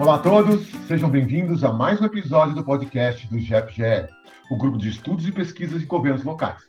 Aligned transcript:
Olá 0.00 0.14
a 0.14 0.18
todos, 0.18 0.66
sejam 0.88 1.10
bem-vindos 1.10 1.62
a 1.62 1.70
mais 1.70 2.00
um 2.00 2.06
episódio 2.06 2.54
do 2.54 2.64
podcast 2.64 3.28
do 3.28 3.38
GEPGL, 3.38 4.08
o 4.50 4.56
grupo 4.56 4.78
de 4.78 4.88
estudos 4.88 5.28
e 5.28 5.30
pesquisas 5.30 5.78
de 5.78 5.84
governos 5.84 6.24
locais. 6.24 6.62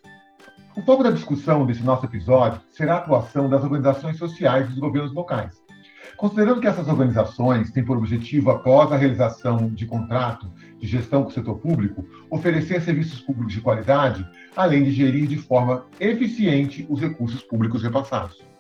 O 0.76 0.82
foco 0.82 1.02
da 1.02 1.12
discussão 1.12 1.66
desse 1.66 1.82
nosso 1.82 2.06
episódio 2.06 2.60
será 2.72 2.96
a 2.96 2.98
atuação 2.98 3.50
das 3.50 3.64
organizações 3.64 4.18
sociais 4.18 4.68
dos 4.68 4.78
governos 4.78 5.14
locais. 5.14 5.64
Considerando 6.18 6.60
que 6.60 6.68
essas 6.68 6.90
organizações 6.90 7.72
têm 7.72 7.86
por 7.86 7.98
objetivo, 7.98 8.52
após 8.52 8.92
a 8.92 8.98
realização 8.98 9.70
de 9.70 9.86
contrato 9.86 10.52
de 10.78 10.86
gestão 10.86 11.24
com 11.24 11.30
o 11.30 11.34
setor 11.34 11.58
público, 11.58 12.06
oferecer 12.30 12.82
serviços 12.82 13.22
públicos 13.22 13.54
de 13.54 13.62
qualidade, 13.62 14.28
além 14.58 14.84
de 14.84 14.92
gerir 14.92 15.26
de 15.26 15.38
forma 15.38 15.86
eficiente 16.02 16.86
os 16.90 17.00
recursos 17.00 17.42
públicos 17.42 17.82
repassados. 17.82 18.51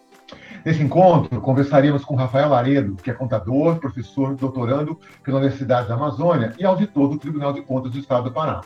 Nesse 0.63 0.83
encontro, 0.83 1.41
conversaríamos 1.41 2.05
com 2.05 2.13
Rafael 2.13 2.49
Laredo, 2.49 2.95
que 2.95 3.09
é 3.09 3.13
contador, 3.13 3.79
professor 3.79 4.35
doutorando 4.35 4.99
pela 5.23 5.39
Universidade 5.39 5.87
da 5.87 5.95
Amazônia 5.95 6.53
e 6.59 6.63
auditor 6.63 7.09
do 7.09 7.17
Tribunal 7.17 7.51
de 7.51 7.61
Contas 7.63 7.91
do 7.91 7.97
Estado 7.97 8.25
do 8.25 8.31
Pará. 8.31 8.61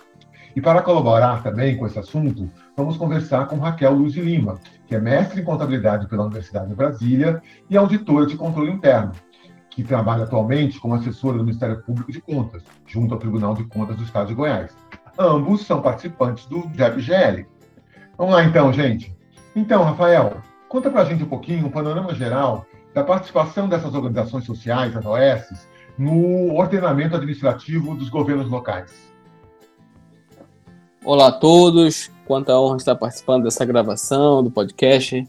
E 0.53 0.59
para 0.59 0.81
colaborar 0.81 1.41
também 1.41 1.77
com 1.77 1.85
esse 1.85 1.97
assunto, 1.97 2.49
vamos 2.75 2.97
conversar 2.97 3.47
com 3.47 3.57
Raquel 3.57 3.93
Luz 3.93 4.11
de 4.11 4.21
Lima, 4.21 4.59
que 4.85 4.95
é 4.95 4.99
mestre 4.99 5.39
em 5.39 5.43
contabilidade 5.45 6.07
pela 6.07 6.23
Universidade 6.23 6.67
de 6.67 6.75
Brasília 6.75 7.41
e 7.69 7.77
auditora 7.77 8.25
de 8.25 8.35
controle 8.35 8.71
interno, 8.71 9.13
que 9.69 9.83
trabalha 9.83 10.25
atualmente 10.25 10.79
como 10.79 10.95
assessora 10.95 11.37
do 11.37 11.45
Ministério 11.45 11.81
Público 11.81 12.11
de 12.11 12.19
Contas, 12.19 12.61
junto 12.85 13.13
ao 13.13 13.19
Tribunal 13.19 13.53
de 13.53 13.63
Contas 13.65 13.95
do 13.95 14.03
Estado 14.03 14.27
de 14.27 14.33
Goiás. 14.33 14.75
Ambos 15.17 15.65
são 15.65 15.81
participantes 15.81 16.45
do 16.45 16.69
JEP-GL. 16.73 17.45
Vamos 18.17 18.33
lá 18.33 18.43
então, 18.43 18.71
gente. 18.73 19.15
Então, 19.55 19.83
Rafael, 19.83 20.41
conta 20.75 20.91
para 20.91 21.03
a 21.03 21.05
gente 21.05 21.23
um 21.23 21.29
pouquinho, 21.29 21.67
um 21.67 21.71
panorama 21.71 22.13
geral 22.13 22.65
da 22.93 23.01
participação 23.01 23.69
dessas 23.69 23.95
organizações 23.95 24.43
sociais, 24.43 24.93
as 24.93 25.05
OS, 25.05 25.69
no 25.97 26.53
ordenamento 26.53 27.15
administrativo 27.15 27.95
dos 27.95 28.09
governos 28.09 28.49
locais. 28.49 28.91
Olá 31.05 31.27
a 31.27 31.31
todos, 31.31 32.11
quanta 32.25 32.59
honra 32.59 32.75
estar 32.75 32.93
participando 32.93 33.45
dessa 33.45 33.63
gravação 33.63 34.43
do 34.43 34.51
podcast 34.51 35.25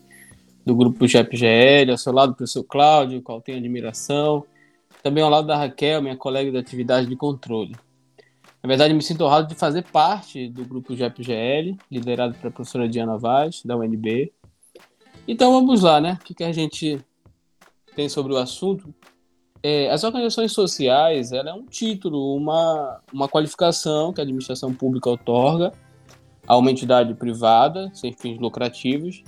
do 0.65 0.75
grupo 0.75 1.07
GEPGL, 1.07 1.93
ao 1.93 1.99
seu 1.99 2.13
lado 2.13 2.33
o 2.33 2.35
professor 2.35 2.65
Cláudio, 2.65 3.23
qual 3.23 3.41
tenho 3.41 3.59
admiração, 3.59 4.45
também 5.01 5.23
ao 5.23 5.31
lado 5.31 5.47
da 5.47 5.57
Raquel, 5.57 6.03
minha 6.03 6.17
colega 6.17 6.51
de 6.51 6.59
atividade 6.59 7.07
de 7.07 7.15
controle. 7.15 7.77
Na 8.67 8.67
verdade, 8.67 8.93
me 8.93 9.01
sinto 9.01 9.23
honrado 9.23 9.47
de 9.47 9.55
fazer 9.55 9.85
parte 9.85 10.49
do 10.49 10.65
grupo 10.65 10.97
GEPGL, 10.97 11.77
liderado 11.89 12.35
pela 12.35 12.53
professora 12.53 12.89
Diana 12.89 13.17
Vaz, 13.17 13.63
da 13.65 13.77
UNB. 13.77 14.33
Então 15.29 15.53
vamos 15.53 15.83
lá, 15.83 16.01
né? 16.01 16.19
O 16.21 16.25
que, 16.25 16.35
que 16.35 16.45
a 16.45 16.53
gente 16.53 16.99
tem 17.95 18.09
sobre 18.09 18.33
o 18.33 18.37
assunto? 18.37 18.95
É, 19.63 19.91
as 19.91 20.05
organizações 20.05 20.53
sociais 20.53 21.33
ela 21.33 21.51
é 21.51 21.53
um 21.53 21.65
título, 21.65 22.37
uma, 22.37 23.01
uma 23.13 23.29
qualificação 23.29 24.13
que 24.13 24.21
a 24.21 24.23
administração 24.25 24.73
pública 24.73 25.11
otorga 25.11 25.73
a 26.47 26.57
uma 26.57 26.71
entidade 26.71 27.13
privada, 27.15 27.91
sem 27.93 28.13
fins 28.13 28.39
lucrativos, 28.39 29.25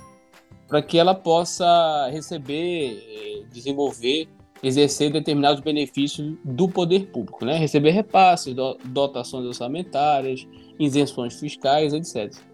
para 0.69 0.81
que 0.81 0.99
ela 0.99 1.15
possa 1.15 2.09
receber, 2.13 3.03
é, 3.09 3.43
desenvolver, 3.53 4.29
exercer 4.63 5.11
determinados 5.11 5.61
benefícios 5.61 6.37
do 6.45 6.69
poder 6.69 7.07
público, 7.07 7.45
né? 7.45 7.57
receber 7.57 7.91
repasses, 7.91 8.55
dotações 8.85 9.47
orçamentárias, 9.47 10.47
isenções 10.79 11.39
fiscais, 11.41 11.93
etc. 11.93 12.48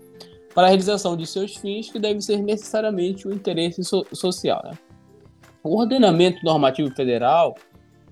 Para 0.54 0.66
a 0.66 0.68
realização 0.68 1.16
de 1.16 1.26
seus 1.26 1.56
fins, 1.56 1.90
que 1.90 1.98
deve 1.98 2.22
ser 2.22 2.38
necessariamente 2.38 3.26
o 3.26 3.34
interesse 3.34 3.82
so 3.82 4.06
social. 4.12 4.62
Né? 4.64 4.78
O 5.62 5.80
ordenamento 5.80 6.44
normativo 6.44 6.94
federal 6.94 7.54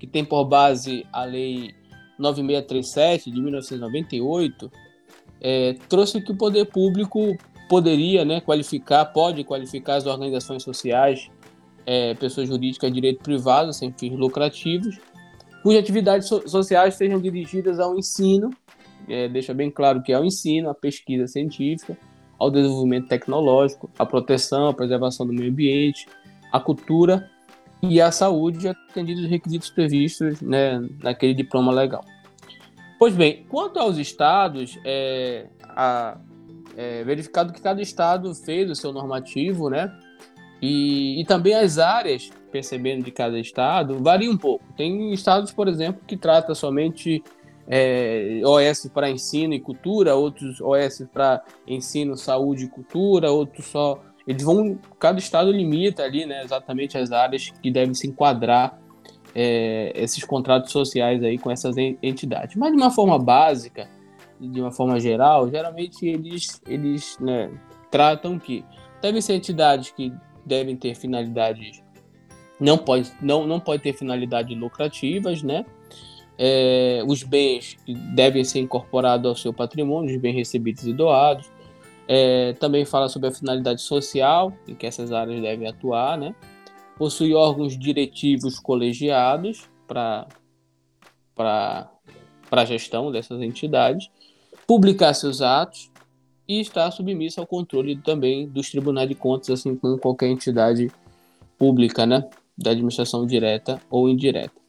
que 0.03 0.07
tem 0.07 0.25
por 0.25 0.43
base 0.43 1.05
a 1.13 1.23
Lei 1.23 1.73
9637 2.19 3.31
de 3.31 3.41
1998, 3.41 4.69
é, 5.39 5.77
trouxe 5.87 6.21
que 6.21 6.33
o 6.33 6.35
poder 6.35 6.65
público 6.65 7.37
poderia 7.69 8.25
né, 8.25 8.41
qualificar, 8.41 9.05
pode 9.05 9.45
qualificar 9.45 9.95
as 9.95 10.05
organizações 10.05 10.61
sociais, 10.61 11.31
é, 11.85 12.13
pessoas 12.15 12.49
jurídicas 12.49 12.89
de 12.89 12.95
direito 12.95 13.23
privado, 13.23 13.71
sem 13.71 13.93
fins 13.93 14.13
lucrativos, 14.17 14.99
cujas 15.61 15.81
atividades 15.81 16.27
so 16.27 16.45
sociais 16.49 16.95
sejam 16.95 17.17
dirigidas 17.21 17.79
ao 17.79 17.97
ensino, 17.97 18.49
é, 19.07 19.29
deixa 19.29 19.53
bem 19.53 19.71
claro 19.71 20.03
que 20.03 20.11
é 20.11 20.15
ao 20.15 20.25
ensino, 20.25 20.69
à 20.69 20.75
pesquisa 20.75 21.27
científica, 21.27 21.97
ao 22.43 22.51
desenvolvimento 22.51 23.07
tecnológico, 23.07 23.89
à 23.97 24.05
proteção, 24.05 24.67
à 24.67 24.73
preservação 24.73 25.25
do 25.25 25.31
meio 25.31 25.49
ambiente, 25.49 26.07
à 26.51 26.59
cultura 26.59 27.29
e 27.81 28.01
a 28.01 28.11
saúde 28.11 28.67
atendido 28.67 29.21
os 29.21 29.29
requisitos 29.29 29.69
previstos 29.69 30.41
né, 30.41 30.85
naquele 31.01 31.33
diploma 31.33 31.71
legal. 31.71 32.03
Pois 32.99 33.15
bem, 33.15 33.45
quanto 33.49 33.79
aos 33.79 33.97
estados, 33.97 34.77
é, 34.83 35.47
a, 35.61 36.17
é 36.75 37.03
verificado 37.03 37.53
que 37.53 37.61
cada 37.61 37.81
estado 37.81 38.33
fez 38.35 38.69
o 38.69 38.75
seu 38.75 38.91
normativo, 38.91 39.69
né? 39.69 39.93
E, 40.61 41.19
e 41.21 41.25
também 41.25 41.53
as 41.53 41.77
áreas, 41.77 42.29
percebendo 42.51 43.03
de 43.03 43.11
cada 43.11 43.37
estado, 43.39 44.01
varia 44.01 44.31
um 44.31 44.37
pouco. 44.37 44.63
Tem 44.77 45.11
estados, 45.11 45.51
por 45.51 45.67
exemplo, 45.67 46.01
que 46.07 46.15
trata 46.15 46.55
somente 46.55 47.21
é, 47.67 48.41
OS 48.43 48.89
para 48.93 49.09
ensino 49.09 49.53
e 49.53 49.59
cultura, 49.59 50.15
outros 50.15 50.59
OS 50.61 51.05
para 51.11 51.43
ensino, 51.67 52.17
saúde 52.17 52.65
e 52.65 52.69
cultura, 52.69 53.31
outros 53.31 53.65
só 53.65 54.01
eles 54.27 54.43
vão, 54.43 54.79
cada 54.99 55.19
estado 55.19 55.51
limita 55.51 56.03
ali, 56.03 56.25
né, 56.25 56.43
exatamente 56.43 56.97
as 56.97 57.11
áreas 57.11 57.49
que 57.61 57.69
devem 57.69 57.93
se 57.93 58.07
enquadrar 58.07 58.79
é, 59.35 59.91
esses 59.95 60.23
contratos 60.23 60.71
sociais 60.71 61.21
aí 61.23 61.37
com 61.37 61.51
essas 61.51 61.75
entidades. 61.77 62.55
Mas 62.55 62.71
de 62.71 62.77
uma 62.77 62.91
forma 62.91 63.19
básica, 63.19 63.89
de 64.39 64.61
uma 64.61 64.71
forma 64.71 64.99
geral, 64.99 65.49
geralmente 65.49 66.05
eles, 66.07 66.61
eles 66.67 67.17
né, 67.19 67.51
tratam 67.91 68.39
que 68.39 68.63
devem 69.01 69.21
ser 69.21 69.33
entidades 69.33 69.91
que 69.91 70.13
devem 70.45 70.75
ter 70.75 70.95
finalidades 70.95 71.83
não 72.59 72.77
pode 72.77 73.11
não, 73.21 73.45
não 73.45 73.59
pode 73.59 73.81
ter 73.81 73.93
finalidades 73.93 74.57
lucrativas, 74.57 75.41
né? 75.41 75.65
É, 76.37 77.03
os 77.07 77.23
bens 77.23 77.77
que 77.85 77.93
devem 77.93 78.43
ser 78.43 78.59
incorporados 78.59 79.27
ao 79.27 79.35
seu 79.35 79.53
patrimônio, 79.53 80.15
os 80.15 80.21
bens 80.21 80.33
recebidos 80.33 80.85
e 80.85 80.93
doados, 80.93 81.49
é, 82.07 82.53
também 82.53 82.85
fala 82.85 83.07
sobre 83.07 83.29
a 83.29 83.31
finalidade 83.31 83.81
social 83.81 84.53
em 84.67 84.75
que 84.75 84.85
essas 84.85 85.11
áreas 85.11 85.41
devem 85.41 85.67
atuar, 85.67 86.17
né? 86.17 86.35
Possui 86.97 87.33
órgãos 87.33 87.77
diretivos 87.77 88.59
colegiados 88.59 89.69
para 89.87 90.27
a 92.51 92.65
gestão 92.65 93.11
dessas 93.11 93.41
entidades, 93.41 94.09
publicar 94.67 95.13
seus 95.13 95.41
atos 95.41 95.91
e 96.47 96.59
está 96.59 96.89
submissa 96.91 97.41
ao 97.41 97.47
controle 97.47 97.95
também 97.95 98.47
dos 98.47 98.69
tribunais 98.69 99.07
de 99.07 99.15
contas, 99.15 99.49
assim 99.49 99.75
como 99.75 99.97
qualquer 99.97 100.27
entidade 100.27 100.91
pública, 101.57 102.05
né? 102.05 102.27
Da 102.57 102.71
administração 102.71 103.25
direta 103.25 103.81
ou 103.89 104.09
indireta. 104.09 104.62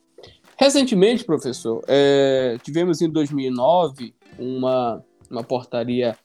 Recentemente, 0.56 1.24
professor, 1.24 1.82
é, 1.88 2.56
tivemos 2.62 3.00
em 3.00 3.10
2009 3.10 4.14
uma, 4.38 5.04
uma 5.30 5.42
portaria 5.42 6.16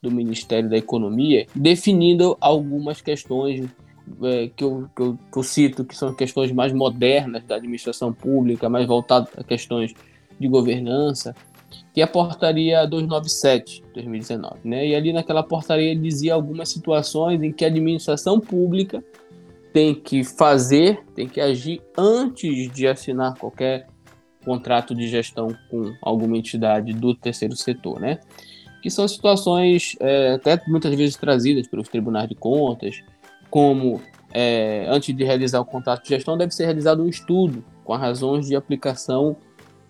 do 0.00 0.10
Ministério 0.10 0.68
da 0.68 0.76
Economia, 0.76 1.46
definindo 1.54 2.36
algumas 2.40 3.00
questões 3.00 3.68
é, 4.22 4.50
que, 4.54 4.64
eu, 4.64 4.88
que, 4.94 5.02
eu, 5.02 5.18
que, 5.30 5.38
eu, 5.38 5.42
cito, 5.42 5.84
que 5.84 5.96
são 5.96 6.14
questões 6.14 6.50
mais 6.52 6.72
modernas 6.72 7.44
da 7.44 7.56
administração 7.56 8.12
pública, 8.12 8.68
mais 8.68 8.86
voltadas 8.86 9.28
a 9.36 9.44
questões 9.44 9.94
de 10.38 10.48
governança, 10.48 11.34
que 11.94 12.00
é 12.00 12.04
a 12.04 12.08
portaria 12.08 12.86
297 12.86 13.84
2019. 13.94 14.56
Né? 14.64 14.88
E 14.88 14.94
ali 14.94 15.12
naquela 15.12 15.42
portaria 15.42 15.94
dizia 15.94 16.34
algumas 16.34 16.68
situações 16.68 17.42
em 17.42 17.52
que 17.52 17.64
a 17.64 17.68
administração 17.68 18.40
pública 18.40 19.04
tem 19.72 19.94
que 19.94 20.22
fazer, 20.24 21.02
tem 21.14 21.28
que 21.28 21.40
agir 21.40 21.82
antes 21.96 22.70
de 22.70 22.86
assinar 22.86 23.34
qualquer 23.36 23.86
contrato 24.44 24.94
de 24.94 25.06
gestão 25.08 25.48
com 25.70 25.94
alguma 26.02 26.36
entidade 26.36 26.92
do 26.92 27.14
terceiro 27.14 27.56
setor, 27.56 28.00
né? 28.00 28.18
que 28.82 28.90
são 28.90 29.06
situações 29.06 29.96
é, 30.00 30.32
até 30.32 30.60
muitas 30.66 30.92
vezes 30.94 31.16
trazidas 31.16 31.68
pelos 31.68 31.88
tribunais 31.88 32.28
de 32.28 32.34
contas, 32.34 33.00
como 33.48 34.02
é, 34.32 34.86
antes 34.88 35.14
de 35.14 35.24
realizar 35.24 35.60
o 35.60 35.64
contrato 35.64 36.02
de 36.02 36.08
gestão 36.08 36.36
deve 36.36 36.52
ser 36.52 36.64
realizado 36.64 37.02
um 37.02 37.08
estudo 37.08 37.64
com 37.84 37.94
as 37.94 38.00
razões 38.00 38.48
de 38.48 38.56
aplicação 38.56 39.36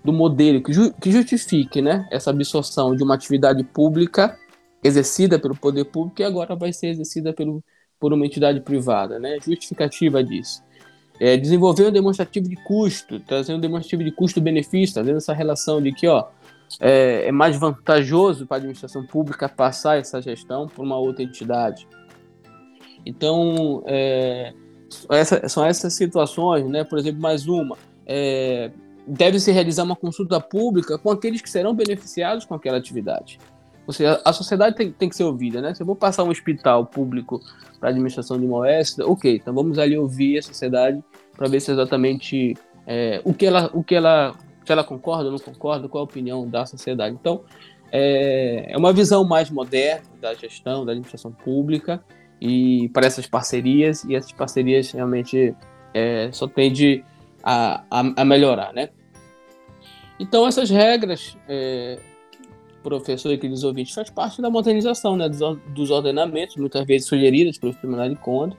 do 0.04 0.12
modelo 0.12 0.62
que, 0.62 0.72
ju 0.72 0.92
que 1.00 1.10
justifique 1.10 1.80
né, 1.80 2.06
essa 2.10 2.30
absorção 2.30 2.94
de 2.94 3.02
uma 3.02 3.14
atividade 3.14 3.64
pública 3.64 4.36
exercida 4.84 5.38
pelo 5.38 5.56
poder 5.56 5.84
público 5.84 6.20
e 6.20 6.24
agora 6.24 6.54
vai 6.54 6.72
ser 6.72 6.88
exercida 6.88 7.32
pelo, 7.32 7.64
por 8.02 8.12
uma 8.12 8.26
entidade 8.26 8.58
privada, 8.58 9.20
né? 9.20 9.38
Justificativa 9.40 10.24
disso. 10.24 10.60
É, 11.20 11.36
desenvolver 11.36 11.86
um 11.86 11.92
demonstrativo 11.92 12.48
de 12.48 12.56
custo, 12.56 13.20
trazer 13.20 13.54
um 13.54 13.60
demonstrativo 13.60 14.02
de 14.02 14.10
custo-benefício, 14.10 14.94
trazendo 14.94 15.18
essa 15.18 15.32
relação 15.32 15.80
de 15.80 15.92
que, 15.92 16.08
ó, 16.08 16.26
é, 16.80 17.28
é 17.28 17.30
mais 17.30 17.56
vantajoso 17.56 18.44
para 18.44 18.56
a 18.56 18.58
administração 18.58 19.06
pública 19.06 19.48
passar 19.48 20.00
essa 20.00 20.20
gestão 20.20 20.66
para 20.66 20.82
uma 20.82 20.96
outra 20.98 21.22
entidade. 21.22 21.86
Então, 23.06 23.84
é, 23.86 24.52
essa, 25.10 25.48
são 25.48 25.64
essas 25.64 25.94
situações, 25.94 26.68
né? 26.68 26.82
Por 26.82 26.98
exemplo, 26.98 27.22
mais 27.22 27.46
uma, 27.46 27.78
é, 28.04 28.72
deve-se 29.06 29.52
realizar 29.52 29.84
uma 29.84 29.94
consulta 29.94 30.40
pública 30.40 30.98
com 30.98 31.08
aqueles 31.08 31.40
que 31.40 31.48
serão 31.48 31.72
beneficiados 31.72 32.44
com 32.44 32.54
aquela 32.56 32.78
atividade. 32.78 33.38
Ou 33.92 33.94
seja, 33.94 34.22
a 34.24 34.32
sociedade 34.32 34.74
tem, 34.74 34.90
tem 34.90 35.08
que 35.08 35.14
ser 35.14 35.24
ouvida, 35.24 35.60
né? 35.60 35.74
Se 35.74 35.82
eu 35.82 35.86
vou 35.86 35.94
passar 35.94 36.24
um 36.24 36.30
hospital 36.30 36.86
público 36.86 37.40
para 37.78 37.90
a 37.90 37.90
administração 37.90 38.40
de 38.40 38.46
uma 38.46 38.58
OS, 38.58 38.98
ok, 39.00 39.36
então 39.36 39.52
vamos 39.52 39.78
ali 39.78 39.98
ouvir 39.98 40.38
a 40.38 40.42
sociedade 40.42 41.02
para 41.36 41.46
ver 41.46 41.60
se 41.60 41.70
exatamente 41.70 42.56
é, 42.86 43.20
o 43.22 43.34
que 43.34 43.44
ela, 43.44 43.70
o 43.74 43.84
que 43.84 43.94
ela, 43.94 44.34
se 44.64 44.72
ela 44.72 44.82
concorda 44.82 45.26
ou 45.26 45.32
não 45.32 45.38
concorda, 45.38 45.88
qual 45.88 46.02
a 46.02 46.04
opinião 46.04 46.48
da 46.48 46.64
sociedade. 46.64 47.14
Então, 47.20 47.42
é, 47.90 48.72
é 48.72 48.78
uma 48.78 48.94
visão 48.94 49.24
mais 49.24 49.50
moderna 49.50 50.06
da 50.20 50.32
gestão, 50.32 50.86
da 50.86 50.92
administração 50.92 51.30
pública 51.30 52.02
e 52.40 52.88
para 52.94 53.06
essas 53.06 53.26
parcerias, 53.26 54.04
e 54.04 54.14
essas 54.14 54.32
parcerias 54.32 54.90
realmente 54.90 55.54
é, 55.92 56.30
só 56.32 56.48
tende 56.48 57.04
a, 57.44 57.84
a, 57.90 58.00
a, 58.16 58.24
melhorar, 58.24 58.72
né? 58.72 58.88
Então, 60.18 60.46
essas 60.46 60.70
regras, 60.70 61.36
é, 61.46 61.98
professor 62.82 63.32
e 63.32 63.38
queridos 63.38 63.64
ouvintes, 63.64 63.94
faz 63.94 64.10
parte 64.10 64.42
da 64.42 64.50
modernização 64.50 65.16
né, 65.16 65.28
dos, 65.28 65.90
ordenamentos, 65.90 66.56
muitas 66.56 66.84
vezes 66.86 67.06
sugeridas 67.06 67.58
pelos 67.58 67.76
tribunais 67.76 68.10
de 68.10 68.16
contas, 68.16 68.58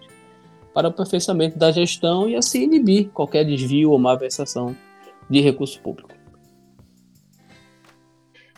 para 0.73 0.87
o 0.87 0.91
aperfeiçoamento 0.91 1.57
da 1.57 1.71
gestão 1.71 2.27
e 2.27 2.35
assim 2.35 2.63
inibir 2.63 3.09
qualquer 3.09 3.45
desvio 3.45 3.91
ou 3.91 3.99
malversação 3.99 4.75
de 5.29 5.39
recurso 5.41 5.79
público. 5.81 6.09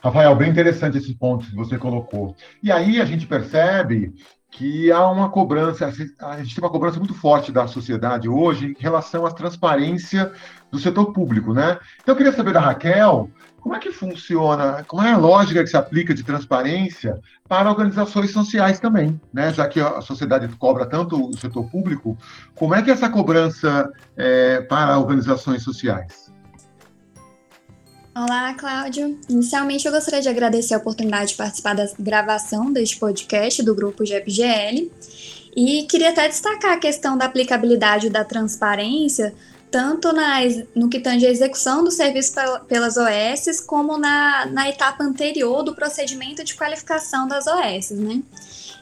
Rafael, 0.01 0.35
bem 0.35 0.51
interessante 0.51 0.99
esse 0.99 1.15
ponto 1.15 1.47
que 1.47 1.55
você 1.55 1.77
colocou. 1.77 2.35
E 2.61 2.71
aí 2.71 3.01
a 3.01 3.05
gente 3.05 3.25
percebe 3.25 4.13
que 4.55 4.89
há 4.89 5.05
uma 5.09 5.29
cobrança, 5.29 5.85
a 5.85 6.37
gente 6.37 6.55
tem 6.55 6.63
uma 6.63 6.69
cobrança 6.69 6.97
muito 6.97 7.13
forte 7.13 7.51
da 7.51 7.67
sociedade 7.67 8.29
hoje 8.29 8.67
em 8.67 8.81
relação 8.81 9.25
à 9.25 9.31
transparência 9.31 10.31
do 10.71 10.79
setor 10.79 11.11
público, 11.11 11.53
né? 11.53 11.77
Então 12.01 12.13
eu 12.13 12.15
queria 12.15 12.31
saber 12.31 12.53
da 12.53 12.61
Raquel, 12.61 13.29
como 13.59 13.75
é 13.75 13.79
que 13.79 13.91
funciona, 13.91 14.85
como 14.87 15.03
é 15.03 15.11
a 15.11 15.17
lógica 15.17 15.61
que 15.61 15.69
se 15.69 15.75
aplica 15.75 16.13
de 16.13 16.23
transparência 16.23 17.19
para 17.49 17.69
organizações 17.69 18.31
sociais 18.31 18.79
também, 18.79 19.19
né? 19.33 19.51
Já 19.51 19.67
que 19.67 19.81
a 19.81 19.99
sociedade 19.99 20.47
cobra 20.55 20.85
tanto 20.85 21.21
o 21.21 21.37
setor 21.37 21.69
público, 21.69 22.17
como 22.55 22.73
é 22.73 22.81
que 22.81 22.89
é 22.89 22.93
essa 22.93 23.09
cobrança 23.09 23.91
é, 24.15 24.61
para 24.61 24.97
organizações 24.97 25.63
sociais? 25.63 26.33
Olá, 28.17 28.53
Cláudio. 28.53 29.19
Inicialmente, 29.27 29.85
eu 29.85 29.91
gostaria 29.91 30.21
de 30.21 30.29
agradecer 30.29 30.73
a 30.73 30.77
oportunidade 30.77 31.31
de 31.31 31.35
participar 31.35 31.75
da 31.75 31.85
gravação 31.99 32.71
deste 32.71 32.97
podcast 32.97 33.61
do 33.61 33.75
grupo 33.75 34.05
GEPGL 34.05 34.89
e 35.53 35.83
queria 35.83 36.11
até 36.11 36.25
destacar 36.29 36.71
a 36.71 36.79
questão 36.79 37.17
da 37.17 37.25
aplicabilidade 37.25 38.09
da 38.09 38.23
transparência, 38.23 39.35
tanto 39.69 40.13
no 40.73 40.87
que 40.87 41.01
tange 41.01 41.27
a 41.27 41.29
execução 41.29 41.83
do 41.83 41.91
serviço 41.91 42.31
pelas 42.69 42.95
OS, 42.95 43.59
como 43.59 43.97
na, 43.97 44.45
na 44.45 44.69
etapa 44.69 45.03
anterior 45.03 45.61
do 45.61 45.75
procedimento 45.75 46.41
de 46.41 46.55
qualificação 46.55 47.27
das 47.27 47.45
OS, 47.47 47.89
né? 47.91 48.23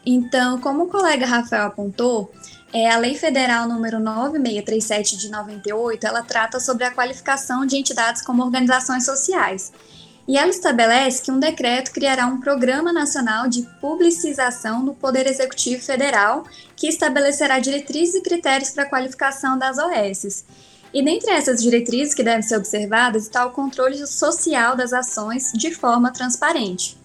Então, 0.05 0.59
como 0.59 0.83
o 0.83 0.87
colega 0.87 1.25
Rafael 1.25 1.65
apontou, 1.65 2.31
é, 2.73 2.89
a 2.89 2.97
Lei 2.97 3.15
Federal 3.15 3.67
número 3.67 3.99
9637 3.99 5.15
de 5.15 5.29
98, 5.29 6.07
ela 6.07 6.23
trata 6.23 6.59
sobre 6.59 6.83
a 6.83 6.91
qualificação 6.91 7.67
de 7.67 7.77
entidades 7.77 8.23
como 8.23 8.43
organizações 8.43 9.05
sociais. 9.05 9.71
E 10.27 10.37
ela 10.37 10.49
estabelece 10.49 11.21
que 11.21 11.31
um 11.31 11.39
decreto 11.39 11.91
criará 11.91 12.25
um 12.25 12.39
programa 12.39 12.91
nacional 12.91 13.47
de 13.47 13.61
publicização 13.79 14.83
do 14.83 14.93
Poder 14.95 15.27
Executivo 15.27 15.83
Federal, 15.83 16.45
que 16.75 16.87
estabelecerá 16.87 17.59
diretrizes 17.59 18.15
e 18.15 18.21
critérios 18.21 18.71
para 18.71 18.83
a 18.83 18.89
qualificação 18.89 19.55
das 19.55 19.77
OS. 19.77 20.43
E 20.91 21.03
dentre 21.03 21.29
essas 21.29 21.61
diretrizes 21.61 22.15
que 22.15 22.23
devem 22.23 22.41
ser 22.41 22.55
observadas 22.55 23.23
está 23.23 23.45
o 23.45 23.51
controle 23.51 23.97
social 24.07 24.75
das 24.75 24.93
ações 24.93 25.51
de 25.53 25.71
forma 25.75 26.11
transparente. 26.11 26.97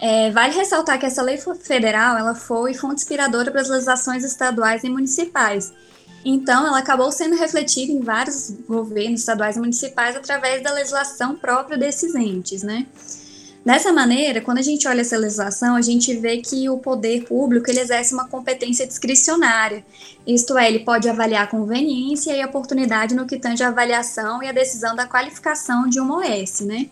É, 0.00 0.30
vale 0.30 0.54
ressaltar 0.54 0.98
que 0.98 1.06
essa 1.06 1.22
lei 1.22 1.38
federal 1.60 2.16
ela 2.16 2.34
foi 2.34 2.72
fonte 2.72 3.02
inspiradora 3.02 3.50
para 3.50 3.60
as 3.60 3.68
legislações 3.68 4.24
estaduais 4.24 4.84
e 4.84 4.88
municipais. 4.88 5.72
Então, 6.24 6.66
ela 6.66 6.78
acabou 6.78 7.10
sendo 7.10 7.36
refletida 7.36 7.92
em 7.92 8.00
vários 8.00 8.50
governos 8.68 9.20
estaduais 9.20 9.56
e 9.56 9.60
municipais 9.60 10.16
através 10.16 10.62
da 10.62 10.72
legislação 10.72 11.36
própria 11.36 11.78
desses 11.78 12.14
entes, 12.14 12.62
né? 12.62 12.86
Dessa 13.64 13.92
maneira, 13.92 14.40
quando 14.40 14.58
a 14.58 14.62
gente 14.62 14.86
olha 14.88 15.02
essa 15.02 15.16
legislação, 15.16 15.76
a 15.76 15.82
gente 15.82 16.14
vê 16.16 16.38
que 16.38 16.68
o 16.70 16.78
poder 16.78 17.24
público 17.24 17.68
ele 17.70 17.80
exerce 17.80 18.14
uma 18.14 18.28
competência 18.28 18.86
discricionária, 18.86 19.84
isto 20.26 20.56
é, 20.56 20.68
ele 20.68 20.80
pode 20.80 21.08
avaliar 21.08 21.44
a 21.44 21.46
conveniência 21.46 22.32
e 22.34 22.40
a 22.40 22.46
oportunidade 22.46 23.14
no 23.14 23.26
que 23.26 23.38
tange 23.38 23.62
a 23.62 23.68
avaliação 23.68 24.42
e 24.42 24.48
a 24.48 24.52
decisão 24.52 24.96
da 24.96 25.06
qualificação 25.06 25.88
de 25.88 26.00
uma 26.00 26.18
OS, 26.18 26.60
né? 26.60 26.88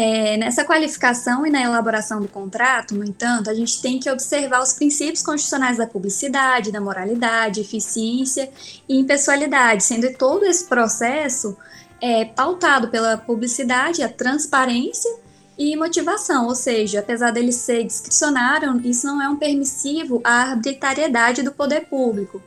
É, 0.00 0.36
nessa 0.36 0.64
qualificação 0.64 1.44
e 1.44 1.50
na 1.50 1.60
elaboração 1.60 2.20
do 2.20 2.28
contrato, 2.28 2.94
no 2.94 3.04
entanto, 3.04 3.50
a 3.50 3.54
gente 3.54 3.82
tem 3.82 3.98
que 3.98 4.08
observar 4.08 4.62
os 4.62 4.72
princípios 4.72 5.24
constitucionais 5.24 5.76
da 5.76 5.88
publicidade, 5.88 6.70
da 6.70 6.80
moralidade, 6.80 7.60
eficiência 7.60 8.48
e 8.88 8.96
impessoalidade, 8.96 9.82
sendo 9.82 10.08
todo 10.16 10.44
esse 10.44 10.64
processo 10.68 11.56
é, 12.00 12.24
pautado 12.26 12.86
pela 12.90 13.16
publicidade, 13.16 14.00
a 14.00 14.08
transparência 14.08 15.12
e 15.58 15.74
motivação, 15.76 16.46
ou 16.46 16.54
seja, 16.54 17.00
apesar 17.00 17.32
dele 17.32 17.50
ser 17.50 17.82
discricionário, 17.82 18.80
isso 18.84 19.04
não 19.04 19.20
é 19.20 19.28
um 19.28 19.34
permissivo 19.34 20.20
à 20.22 20.42
arbitrariedade 20.42 21.42
do 21.42 21.50
poder 21.50 21.86
público. 21.86 22.40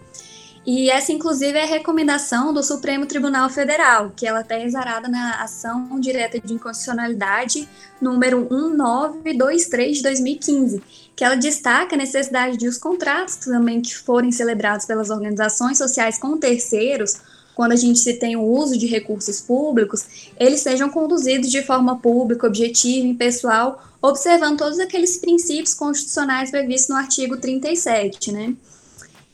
E 0.65 0.91
essa, 0.91 1.11
inclusive, 1.11 1.57
é 1.57 1.63
a 1.63 1.67
recomendação 1.67 2.53
do 2.53 2.61
Supremo 2.61 3.07
Tribunal 3.07 3.49
Federal, 3.49 4.11
que 4.15 4.27
ela 4.27 4.41
está 4.41 4.59
exarada 4.59 5.07
na 5.07 5.41
ação 5.41 5.99
direta 5.99 6.39
de 6.39 6.53
inconstitucionalidade 6.53 7.67
número 7.99 8.47
1923 8.49 9.97
de 9.97 10.03
2015, 10.03 10.83
que 11.15 11.23
ela 11.23 11.35
destaca 11.35 11.95
a 11.95 11.97
necessidade 11.97 12.57
de 12.57 12.67
os 12.67 12.77
contratos 12.77 13.37
também 13.37 13.81
que 13.81 13.97
forem 13.97 14.31
celebrados 14.31 14.85
pelas 14.85 15.09
organizações 15.09 15.79
sociais 15.79 16.19
com 16.19 16.37
terceiros, 16.37 17.15
quando 17.55 17.71
a 17.71 17.75
gente 17.75 17.99
se 17.99 18.13
tem 18.13 18.35
o 18.35 18.43
uso 18.43 18.77
de 18.77 18.85
recursos 18.85 19.41
públicos, 19.41 20.31
eles 20.39 20.61
sejam 20.61 20.89
conduzidos 20.89 21.49
de 21.49 21.63
forma 21.63 21.99
pública, 21.99 22.47
objetiva 22.47 23.07
e 23.07 23.13
pessoal, 23.15 23.83
observando 24.01 24.59
todos 24.59 24.79
aqueles 24.79 25.17
princípios 25.17 25.73
constitucionais 25.73 26.51
previstos 26.51 26.89
no 26.89 26.95
artigo 26.95 27.37
37, 27.37 28.31
né? 28.31 28.55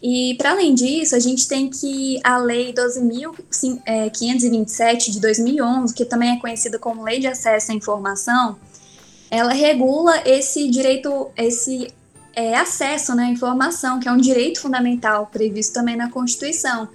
E, 0.01 0.35
para 0.37 0.51
além 0.51 0.75
disso, 0.75 1.15
a 1.15 1.19
gente 1.19 1.47
tem 1.47 1.69
que 1.69 2.19
a 2.23 2.37
Lei 2.37 2.71
12.527 2.71 3.81
é, 3.85 5.11
de 5.11 5.19
2011, 5.19 5.93
que 5.93 6.05
também 6.05 6.37
é 6.37 6.39
conhecida 6.39 6.77
como 6.77 7.03
Lei 7.03 7.19
de 7.19 7.27
Acesso 7.27 7.71
à 7.71 7.75
Informação, 7.75 8.57
ela 9.29 9.51
regula 9.51 10.21
esse 10.25 10.69
direito, 10.69 11.29
esse 11.35 11.93
é, 12.35 12.55
acesso 12.55 13.15
né, 13.15 13.25
à 13.25 13.29
informação, 13.29 13.99
que 13.99 14.07
é 14.07 14.11
um 14.11 14.17
direito 14.17 14.61
fundamental 14.61 15.27
previsto 15.27 15.73
também 15.73 15.97
na 15.97 16.09
Constituição. 16.09 16.87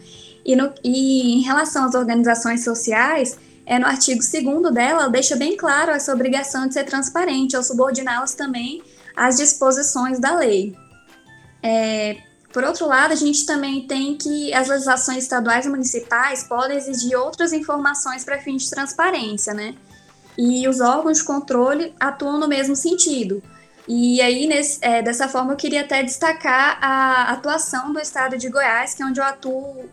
E, 0.44 0.56
no, 0.56 0.72
e 0.82 1.34
em 1.34 1.42
relação 1.42 1.84
às 1.84 1.94
organizações 1.94 2.64
sociais, 2.64 3.36
é, 3.66 3.78
no 3.78 3.86
artigo 3.86 4.20
2 4.20 4.72
dela, 4.72 5.08
deixa 5.08 5.36
bem 5.36 5.56
claro 5.56 5.90
essa 5.90 6.12
obrigação 6.12 6.66
de 6.66 6.74
ser 6.74 6.84
transparente, 6.84 7.56
ao 7.56 7.62
subordiná-las 7.62 8.34
também 8.34 8.82
às 9.14 9.36
disposições 9.36 10.18
da 10.18 10.36
lei. 10.36 10.74
É, 11.62 12.16
por 12.52 12.64
outro 12.64 12.86
lado, 12.86 13.12
a 13.12 13.16
gente 13.16 13.46
também 13.46 13.86
tem 13.86 14.16
que 14.16 14.52
as 14.52 14.68
legislações 14.68 15.24
estaduais 15.24 15.64
e 15.64 15.68
municipais 15.68 16.44
podem 16.44 16.76
exigir 16.76 17.18
outras 17.18 17.52
informações 17.52 18.24
para 18.24 18.38
fins 18.38 18.64
de 18.64 18.70
transparência, 18.70 19.54
né? 19.54 19.74
E 20.36 20.68
os 20.68 20.80
órgãos 20.80 21.18
de 21.18 21.24
controle 21.24 21.94
atuam 21.98 22.38
no 22.38 22.46
mesmo 22.46 22.76
sentido. 22.76 23.42
E 23.88 24.20
aí, 24.20 24.46
nesse, 24.46 24.78
é, 24.82 25.02
dessa 25.02 25.28
forma, 25.28 25.52
eu 25.52 25.56
queria 25.56 25.80
até 25.80 26.02
destacar 26.02 26.78
a 26.80 27.32
atuação 27.32 27.92
do 27.92 27.98
estado 27.98 28.36
de 28.36 28.48
Goiás, 28.48 28.94
que 28.94 29.02
é 29.02 29.06
onde 29.06 29.18
eu 29.18 29.24
atuo, 29.24 29.88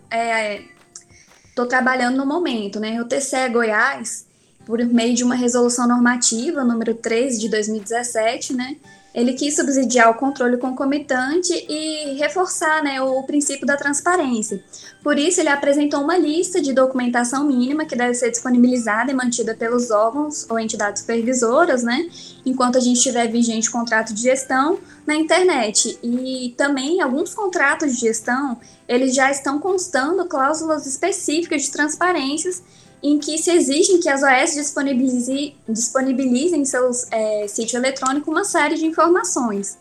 estou 1.49 1.65
é, 1.65 1.69
trabalhando 1.69 2.17
no 2.17 2.25
momento, 2.25 2.79
né? 2.79 3.01
O 3.01 3.05
TCE 3.05 3.49
Goiás, 3.49 4.25
por 4.65 4.83
meio 4.85 5.15
de 5.15 5.23
uma 5.23 5.35
resolução 5.35 5.87
normativa, 5.87 6.63
número 6.63 6.93
13 6.93 7.39
de 7.39 7.49
2017, 7.49 8.53
né? 8.53 8.75
Ele 9.13 9.33
quis 9.33 9.55
subsidiar 9.55 10.11
o 10.11 10.13
controle 10.13 10.57
concomitante 10.57 11.53
e 11.67 12.15
reforçar 12.17 12.83
né, 12.83 13.01
o 13.01 13.23
princípio 13.23 13.65
da 13.65 13.75
transparência. 13.75 14.63
Por 15.03 15.17
isso, 15.17 15.39
ele 15.39 15.49
apresentou 15.49 16.01
uma 16.01 16.17
lista 16.17 16.61
de 16.61 16.73
documentação 16.73 17.45
mínima 17.45 17.85
que 17.85 17.95
deve 17.95 18.13
ser 18.13 18.29
disponibilizada 18.29 19.11
e 19.11 19.15
mantida 19.15 19.55
pelos 19.55 19.89
órgãos 19.89 20.45
ou 20.49 20.59
entidades 20.59 21.01
supervisoras, 21.01 21.83
né, 21.83 22.07
enquanto 22.45 22.77
a 22.77 22.81
gente 22.81 23.01
tiver 23.01 23.27
vigente 23.27 23.71
contrato 23.71 24.13
de 24.13 24.21
gestão 24.21 24.79
na 25.07 25.15
internet. 25.15 25.97
E 26.03 26.53
também 26.55 27.01
alguns 27.01 27.33
contratos 27.33 27.93
de 27.93 28.01
gestão, 28.01 28.57
eles 28.87 29.15
já 29.15 29.31
estão 29.31 29.59
constando 29.59 30.25
cláusulas 30.25 30.85
específicas 30.85 31.63
de 31.63 31.71
transparências 31.71 32.61
em 33.01 33.17
que 33.17 33.37
se 33.37 33.51
exigem 33.51 33.99
que 33.99 34.09
as 34.09 34.21
OS 34.21 34.55
disponibilize, 34.55 35.55
disponibilizem 35.67 36.61
em 36.61 36.65
seus 36.65 37.07
é, 37.11 37.47
sítio 37.47 37.77
eletrônico 37.77 38.29
uma 38.29 38.43
série 38.43 38.75
de 38.75 38.85
informações. 38.85 39.77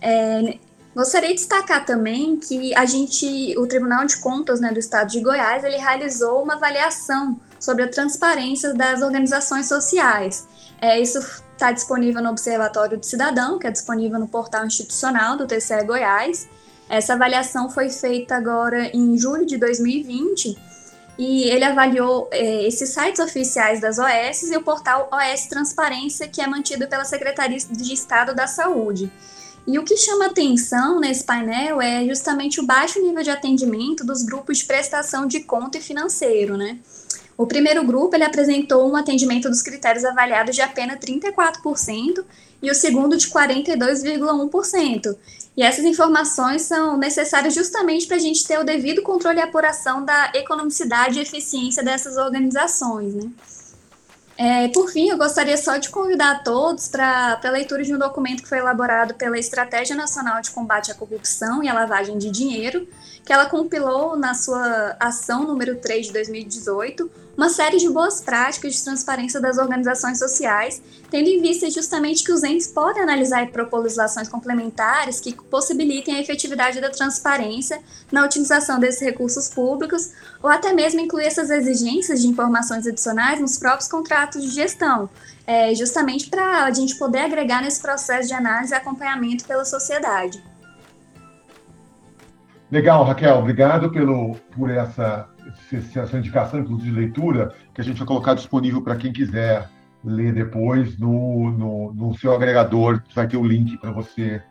É, 0.00 0.56
gostaria 0.94 1.28
de 1.28 1.34
destacar 1.34 1.84
também 1.84 2.36
que 2.36 2.74
a 2.74 2.86
gente, 2.86 3.54
o 3.58 3.66
Tribunal 3.66 4.06
de 4.06 4.16
Contas 4.18 4.60
né, 4.60 4.72
do 4.72 4.78
Estado 4.78 5.10
de 5.10 5.20
Goiás, 5.20 5.62
ele 5.62 5.76
realizou 5.76 6.42
uma 6.42 6.54
avaliação 6.54 7.38
sobre 7.60 7.84
a 7.84 7.88
transparência 7.88 8.72
das 8.72 9.02
organizações 9.02 9.66
sociais. 9.66 10.46
É, 10.80 10.98
isso 10.98 11.18
está 11.52 11.70
disponível 11.70 12.22
no 12.22 12.30
Observatório 12.30 12.96
do 12.96 13.04
Cidadão, 13.04 13.58
que 13.58 13.66
é 13.66 13.70
disponível 13.70 14.18
no 14.18 14.28
portal 14.28 14.64
institucional 14.64 15.36
do 15.36 15.46
TCE 15.46 15.84
Goiás. 15.84 16.48
Essa 16.88 17.12
avaliação 17.12 17.68
foi 17.68 17.90
feita 17.90 18.36
agora 18.36 18.86
em 18.96 19.18
julho 19.18 19.44
de 19.44 19.58
2020 19.58 20.67
e 21.18 21.50
ele 21.50 21.64
avaliou 21.64 22.28
é, 22.30 22.66
esses 22.66 22.90
sites 22.90 23.18
oficiais 23.18 23.80
das 23.80 23.98
OS 23.98 24.44
e 24.52 24.56
o 24.56 24.62
portal 24.62 25.10
OS 25.12 25.46
Transparência, 25.46 26.28
que 26.28 26.40
é 26.40 26.46
mantido 26.46 26.86
pela 26.86 27.04
Secretaria 27.04 27.58
de 27.58 27.92
Estado 27.92 28.34
da 28.34 28.46
Saúde. 28.46 29.10
E 29.66 29.78
o 29.78 29.84
que 29.84 29.96
chama 29.96 30.26
atenção 30.26 31.00
nesse 31.00 31.24
painel 31.24 31.82
é 31.82 32.06
justamente 32.06 32.60
o 32.60 32.64
baixo 32.64 33.02
nível 33.02 33.22
de 33.22 33.30
atendimento 33.30 34.06
dos 34.06 34.22
grupos 34.22 34.58
de 34.58 34.64
prestação 34.64 35.26
de 35.26 35.40
conta 35.40 35.76
e 35.76 35.82
financeiro, 35.82 36.56
né? 36.56 36.78
O 37.36 37.46
primeiro 37.46 37.84
grupo 37.84 38.16
ele 38.16 38.24
apresentou 38.24 38.90
um 38.90 38.96
atendimento 38.96 39.48
dos 39.48 39.60
critérios 39.60 40.04
avaliados 40.04 40.56
de 40.56 40.62
apenas 40.62 40.98
34% 40.98 42.24
e 42.62 42.70
o 42.70 42.74
segundo 42.74 43.16
de 43.16 43.28
42,1%. 43.28 45.16
E 45.58 45.62
essas 45.64 45.84
informações 45.84 46.62
são 46.62 46.96
necessárias 46.96 47.52
justamente 47.52 48.06
para 48.06 48.14
a 48.14 48.20
gente 48.20 48.46
ter 48.46 48.60
o 48.60 48.64
devido 48.64 49.02
controle 49.02 49.40
e 49.40 49.42
apuração 49.42 50.04
da 50.04 50.30
economicidade 50.32 51.18
e 51.18 51.22
eficiência 51.22 51.82
dessas 51.82 52.16
organizações, 52.16 53.12
né? 53.12 53.28
É, 54.36 54.68
por 54.68 54.88
fim, 54.88 55.08
eu 55.08 55.18
gostaria 55.18 55.56
só 55.56 55.76
de 55.76 55.88
convidar 55.88 56.44
todos 56.44 56.86
para 56.86 57.40
a 57.42 57.50
leitura 57.50 57.82
de 57.82 57.92
um 57.92 57.98
documento 57.98 58.44
que 58.44 58.48
foi 58.48 58.58
elaborado 58.58 59.14
pela 59.14 59.36
Estratégia 59.36 59.96
Nacional 59.96 60.40
de 60.40 60.52
Combate 60.52 60.92
à 60.92 60.94
Corrupção 60.94 61.60
e 61.60 61.68
à 61.68 61.74
Lavagem 61.74 62.18
de 62.18 62.30
Dinheiro, 62.30 62.86
que 63.28 63.32
ela 63.34 63.44
compilou 63.44 64.16
na 64.16 64.32
sua 64.32 64.96
ação 64.98 65.44
número 65.44 65.76
3 65.76 66.06
de 66.06 66.12
2018 66.14 67.10
uma 67.36 67.50
série 67.50 67.76
de 67.76 67.86
boas 67.90 68.22
práticas 68.22 68.76
de 68.76 68.82
transparência 68.82 69.38
das 69.38 69.58
organizações 69.58 70.18
sociais, 70.18 70.80
tendo 71.10 71.28
em 71.28 71.38
vista 71.38 71.68
justamente 71.68 72.24
que 72.24 72.32
os 72.32 72.42
entes 72.42 72.68
podem 72.68 73.02
analisar 73.02 73.42
e 73.42 73.48
propor 73.48 73.80
legislações 73.80 74.30
complementares 74.30 75.20
que 75.20 75.34
possibilitem 75.34 76.16
a 76.16 76.20
efetividade 76.22 76.80
da 76.80 76.88
transparência 76.88 77.82
na 78.10 78.24
utilização 78.24 78.80
desses 78.80 79.02
recursos 79.02 79.46
públicos, 79.50 80.10
ou 80.42 80.48
até 80.48 80.72
mesmo 80.72 80.98
incluir 81.00 81.26
essas 81.26 81.50
exigências 81.50 82.22
de 82.22 82.28
informações 82.28 82.86
adicionais 82.86 83.38
nos 83.42 83.58
próprios 83.58 83.90
contratos 83.90 84.42
de 84.42 84.48
gestão, 84.48 85.10
é, 85.46 85.74
justamente 85.74 86.30
para 86.30 86.64
a 86.64 86.72
gente 86.72 86.96
poder 86.96 87.18
agregar 87.18 87.60
nesse 87.60 87.82
processo 87.82 88.26
de 88.26 88.32
análise 88.32 88.72
e 88.72 88.74
acompanhamento 88.74 89.44
pela 89.44 89.66
sociedade. 89.66 90.42
Legal, 92.70 93.02
Raquel, 93.04 93.38
obrigado 93.38 93.90
pelo, 93.90 94.34
por 94.54 94.68
essa, 94.70 95.26
essa 95.72 96.18
indicação, 96.18 96.60
inclusive 96.60 96.90
de 96.90 97.00
leitura, 97.00 97.54
que 97.72 97.80
a 97.80 97.84
gente 97.84 97.96
vai 97.96 98.06
colocar 98.06 98.34
disponível 98.34 98.82
para 98.82 98.96
quem 98.96 99.10
quiser 99.10 99.70
ler 100.04 100.34
depois 100.34 100.98
no, 100.98 101.50
no, 101.50 101.94
no, 101.94 102.18
seu 102.18 102.34
agregador, 102.34 103.02
vai 103.14 103.26
ter 103.26 103.38
o 103.38 103.44
link 103.44 103.78
para 103.78 103.90
você 103.90 104.42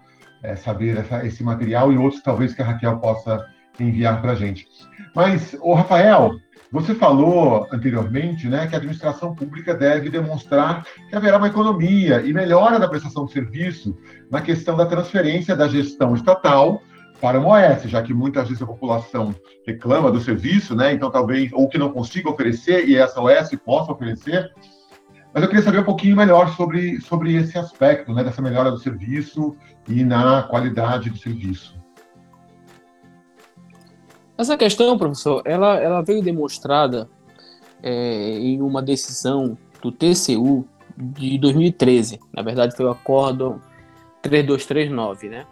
é, 0.41 0.55
saber 0.55 0.97
essa, 0.97 1.25
esse 1.25 1.43
material 1.43 1.93
e 1.93 1.97
outros 1.97 2.21
talvez 2.24 2.55
que 2.55 2.62
a 2.62 2.65
Raquel 2.65 2.97
possa 2.97 3.45
enviar 3.79 4.19
para 4.19 4.31
a 4.31 4.36
gente. 4.36 4.67
Mas, 5.15 5.55
o 5.62 5.75
Rafael, 5.75 6.31
você 6.71 6.95
falou 6.95 7.67
anteriormente 7.71 8.47
né, 8.47 8.65
que 8.65 8.74
a 8.74 8.79
administração 8.79 9.36
pública 9.36 9.75
deve 9.75 10.09
demonstrar 10.09 10.83
que 11.07 11.15
haverá 11.15 11.38
uma 11.38 11.47
economia 11.47 12.21
e 12.21 12.33
melhora 12.33 12.79
da 12.79 12.88
prestação 12.88 13.25
de 13.25 13.31
serviço 13.31 13.95
na 14.31 14.41
questão 14.41 14.75
da 14.75 14.88
transferência 14.88 15.55
da 15.55 15.67
gestão 15.67 16.15
estatal 16.15 16.81
para 17.19 17.39
uma 17.39 17.50
OS, 17.50 17.83
já 17.83 18.01
que 18.01 18.13
muitas 18.13 18.47
vezes 18.47 18.62
a 18.62 18.67
população 18.67 19.33
reclama 19.65 20.12
do 20.12 20.19
serviço, 20.19 20.75
né? 20.75 20.93
Então 20.93 21.09
talvez 21.09 21.51
ou 21.53 21.67
que 21.67 21.77
não 21.77 21.91
consiga 21.91 22.29
oferecer 22.29 22.88
e 22.88 22.95
essa 22.95 23.21
OS 23.21 23.50
possa 23.65 23.91
oferecer. 23.91 24.51
Mas 25.33 25.43
eu 25.43 25.50
queria 25.50 25.63
saber 25.63 25.79
um 25.79 25.83
pouquinho 25.83 26.15
melhor 26.15 26.55
sobre, 26.55 27.00
sobre 27.01 27.36
esse 27.36 27.57
aspecto, 27.57 28.13
né, 28.13 28.24
dessa 28.24 28.41
melhora 28.41 28.71
do 28.71 28.79
serviço 28.79 29.55
e 29.88 30.03
na 30.03 30.43
qualidade 30.43 31.09
do 31.09 31.17
serviço. 31.17 31.77
Essa 34.38 34.57
questão, 34.57 34.97
professor, 34.97 35.41
ela, 35.45 35.77
ela 35.77 36.01
veio 36.01 36.24
demonstrada 36.24 37.09
é, 37.83 38.39
em 38.39 38.62
uma 38.62 38.81
decisão 38.81 39.57
do 39.81 39.91
TCU 39.91 40.67
de 40.95 41.38
2013. 41.38 42.19
Na 42.33 42.41
verdade, 42.41 42.75
foi 42.75 42.86
o 42.86 42.91
Acórdão 42.91 43.59
3239, 44.21 45.29
né? 45.29 45.45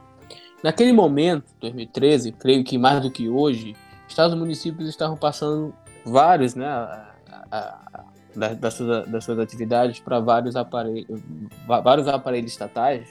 Naquele 0.66 0.92
momento, 0.92 1.46
2013, 1.62 2.32
creio 2.32 2.64
que 2.64 2.76
mais 2.76 3.00
do 3.00 3.12
que 3.12 3.30
hoje, 3.30 3.76
estados 4.08 4.36
e 4.36 4.40
municípios 4.40 4.90
estavam 4.90 5.16
passando 5.16 5.72
vários, 6.04 6.56
né, 6.56 6.66
a, 6.66 7.14
a, 7.52 8.04
a, 8.36 8.54
das, 8.56 8.74
suas, 8.74 9.08
das 9.08 9.24
suas 9.24 9.38
atividades 9.38 10.00
para 10.00 10.20
vários 10.20 10.56
aparelhos, 10.56 11.22
vários 11.68 12.08
aparelhos 12.08 12.52
estatais 12.52 13.08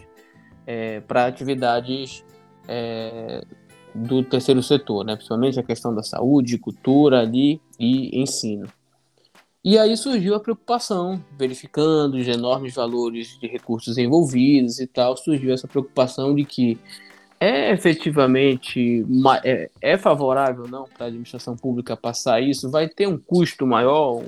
é, 0.67 0.99
para 1.03 1.27
atividades 1.27 2.25
é, 2.67 3.45
do 3.95 4.25
terceiro 4.25 4.61
setor, 4.61 5.05
né, 5.05 5.15
principalmente 5.15 5.61
a 5.61 5.63
questão 5.63 5.95
da 5.95 6.03
saúde, 6.03 6.59
cultura 6.59 7.21
ali 7.21 7.61
e 7.79 8.21
ensino. 8.21 8.67
E 9.65 9.79
aí 9.79 9.97
surgiu 9.97 10.35
a 10.35 10.41
preocupação, 10.41 11.23
verificando 11.39 12.17
os 12.17 12.27
enormes 12.27 12.75
valores 12.75 13.39
de 13.39 13.47
recursos 13.47 13.97
envolvidos 13.97 14.81
e 14.81 14.89
tal, 14.89 15.17
surgiu 15.17 15.55
essa 15.55 15.69
preocupação 15.69 16.35
de 16.35 16.45
que 16.45 16.81
é 17.41 17.73
efetivamente 17.73 19.05
é, 19.43 19.71
é 19.81 19.99
favorável 19.99 20.67
não 20.69 20.85
para 20.85 21.07
a 21.07 21.09
administração 21.09 21.57
pública 21.57 21.97
passar 21.97 22.41
isso? 22.41 22.71
Vai 22.71 22.89
ter 22.89 23.07
um 23.07 23.19
custo 23.19 23.67
maior? 23.67 24.23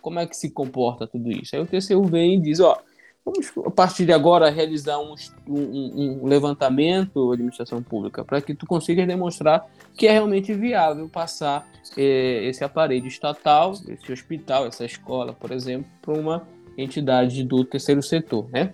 Como 0.00 0.18
é 0.18 0.26
que 0.26 0.36
se 0.36 0.50
comporta 0.50 1.06
tudo 1.06 1.30
isso? 1.30 1.54
Aí 1.54 1.62
o 1.62 1.66
TCU 1.66 2.04
vem 2.04 2.36
e 2.36 2.40
diz, 2.40 2.60
ó, 2.60 2.78
vamos 3.24 3.52
a 3.66 3.70
partir 3.70 4.06
de 4.06 4.12
agora 4.12 4.50
realizar 4.50 4.98
um, 4.98 5.14
um, 5.46 6.22
um 6.22 6.26
levantamento 6.26 7.32
administração 7.32 7.82
pública 7.82 8.24
para 8.24 8.40
que 8.40 8.54
tu 8.54 8.66
consigas 8.66 9.06
demonstrar 9.06 9.66
que 9.94 10.06
é 10.06 10.12
realmente 10.12 10.54
viável 10.54 11.08
passar 11.08 11.68
é, 11.96 12.46
esse 12.46 12.64
aparelho 12.64 13.06
estatal, 13.06 13.72
esse 13.88 14.12
hospital, 14.12 14.66
essa 14.66 14.84
escola, 14.84 15.32
por 15.32 15.50
exemplo, 15.50 15.90
para 16.00 16.14
uma 16.14 16.46
entidade 16.76 17.42
do 17.44 17.64
terceiro 17.64 18.02
setor, 18.02 18.48
né? 18.50 18.72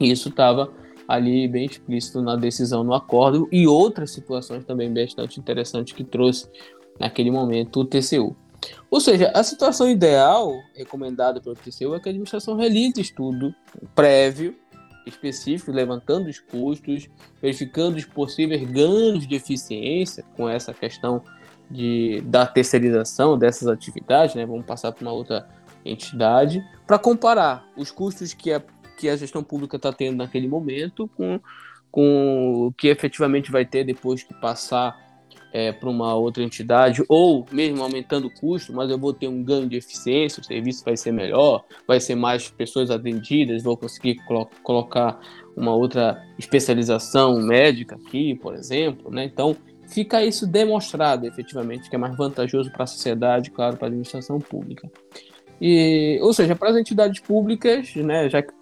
E 0.00 0.10
isso 0.10 0.30
estava 0.30 0.72
ali 1.08 1.46
bem 1.48 1.66
explícito 1.66 2.20
na 2.20 2.36
decisão 2.36 2.82
no 2.82 2.94
acordo 2.94 3.48
e 3.52 3.66
outras 3.66 4.10
situações 4.10 4.64
também 4.64 4.92
bastante 4.92 5.38
interessantes 5.38 5.92
que 5.92 6.04
trouxe 6.04 6.48
naquele 6.98 7.30
momento 7.30 7.80
o 7.80 7.84
TCU. 7.84 8.36
Ou 8.90 9.00
seja, 9.00 9.30
a 9.34 9.42
situação 9.42 9.88
ideal 9.88 10.52
recomendada 10.74 11.40
pelo 11.40 11.54
TCU 11.54 11.94
é 11.94 12.00
que 12.00 12.08
a 12.08 12.10
administração 12.10 12.56
realize 12.56 13.00
estudo 13.00 13.54
prévio, 13.94 14.56
específico, 15.06 15.70
levantando 15.70 16.28
os 16.28 16.40
custos, 16.40 17.08
verificando 17.40 17.96
os 17.96 18.04
possíveis 18.04 18.68
ganhos 18.68 19.26
de 19.26 19.34
eficiência 19.36 20.24
com 20.36 20.48
essa 20.48 20.74
questão 20.74 21.22
de, 21.70 22.20
da 22.22 22.46
terceirização 22.46 23.38
dessas 23.38 23.68
atividades, 23.68 24.34
né? 24.34 24.44
vamos 24.46 24.66
passar 24.66 24.92
para 24.92 25.02
uma 25.02 25.12
outra 25.12 25.48
entidade, 25.84 26.64
para 26.86 26.98
comparar 26.98 27.64
os 27.76 27.90
custos 27.90 28.34
que 28.34 28.52
a 28.52 28.60
que 28.96 29.08
a 29.08 29.16
gestão 29.16 29.42
pública 29.42 29.76
está 29.76 29.92
tendo 29.92 30.16
naquele 30.16 30.48
momento 30.48 31.08
com, 31.16 31.40
com 31.90 32.66
o 32.66 32.72
que 32.72 32.88
efetivamente 32.88 33.50
vai 33.50 33.64
ter 33.64 33.84
depois 33.84 34.22
que 34.22 34.34
passar 34.34 35.06
é, 35.52 35.72
para 35.72 35.88
uma 35.88 36.14
outra 36.14 36.42
entidade, 36.42 37.02
ou 37.08 37.46
mesmo 37.50 37.82
aumentando 37.82 38.26
o 38.26 38.30
custo, 38.30 38.74
mas 38.74 38.90
eu 38.90 38.98
vou 38.98 39.14
ter 39.14 39.26
um 39.26 39.42
ganho 39.42 39.66
de 39.66 39.76
eficiência, 39.76 40.40
o 40.40 40.44
serviço 40.44 40.84
vai 40.84 40.96
ser 40.98 41.12
melhor, 41.12 41.64
vai 41.86 41.98
ser 41.98 42.14
mais 42.14 42.50
pessoas 42.50 42.90
atendidas, 42.90 43.62
vou 43.62 43.74
conseguir 43.74 44.16
colo 44.26 44.50
colocar 44.62 45.18
uma 45.56 45.74
outra 45.74 46.22
especialização 46.38 47.40
médica 47.40 47.96
aqui, 47.96 48.34
por 48.34 48.54
exemplo, 48.54 49.10
né? 49.10 49.24
Então, 49.24 49.56
fica 49.88 50.22
isso 50.22 50.46
demonstrado 50.46 51.26
efetivamente 51.26 51.88
que 51.88 51.96
é 51.96 51.98
mais 51.98 52.14
vantajoso 52.16 52.70
para 52.70 52.84
a 52.84 52.86
sociedade, 52.86 53.50
claro, 53.50 53.78
para 53.78 53.86
a 53.86 53.88
administração 53.88 54.38
pública. 54.38 54.90
E, 55.60 56.18
ou 56.20 56.32
seja, 56.32 56.54
para 56.54 56.70
as 56.70 56.76
entidades 56.76 57.20
públicas, 57.20 57.94
né, 57.94 58.28
já, 58.28 58.42
que, 58.42 58.52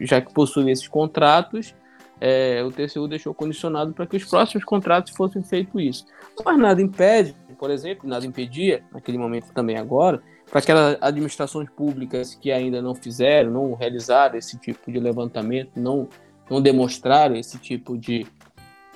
já 0.00 0.20
que 0.20 0.32
possuem 0.32 0.70
esses 0.70 0.88
contratos, 0.88 1.74
é, 2.20 2.62
o 2.64 2.70
TCU 2.70 3.06
deixou 3.06 3.34
condicionado 3.34 3.92
para 3.92 4.06
que 4.06 4.16
os 4.16 4.24
próximos 4.24 4.64
contratos 4.64 5.12
fossem 5.14 5.42
feitos 5.42 5.80
isso. 5.80 6.06
Mas 6.44 6.58
nada 6.58 6.82
impede, 6.82 7.36
por 7.58 7.70
exemplo, 7.70 8.08
nada 8.08 8.26
impedia, 8.26 8.82
naquele 8.92 9.18
momento 9.18 9.52
também 9.52 9.76
agora, 9.76 10.22
para 10.50 10.60
aquelas 10.60 10.96
administrações 11.00 11.68
públicas 11.70 12.34
que 12.34 12.50
ainda 12.50 12.80
não 12.80 12.94
fizeram, 12.94 13.50
não 13.50 13.74
realizaram 13.74 14.36
esse 14.36 14.58
tipo 14.58 14.90
de 14.90 14.98
levantamento, 14.98 15.72
não, 15.76 16.08
não 16.50 16.60
demonstraram 16.60 17.36
esse 17.36 17.58
tipo 17.58 17.96
de, 17.96 18.26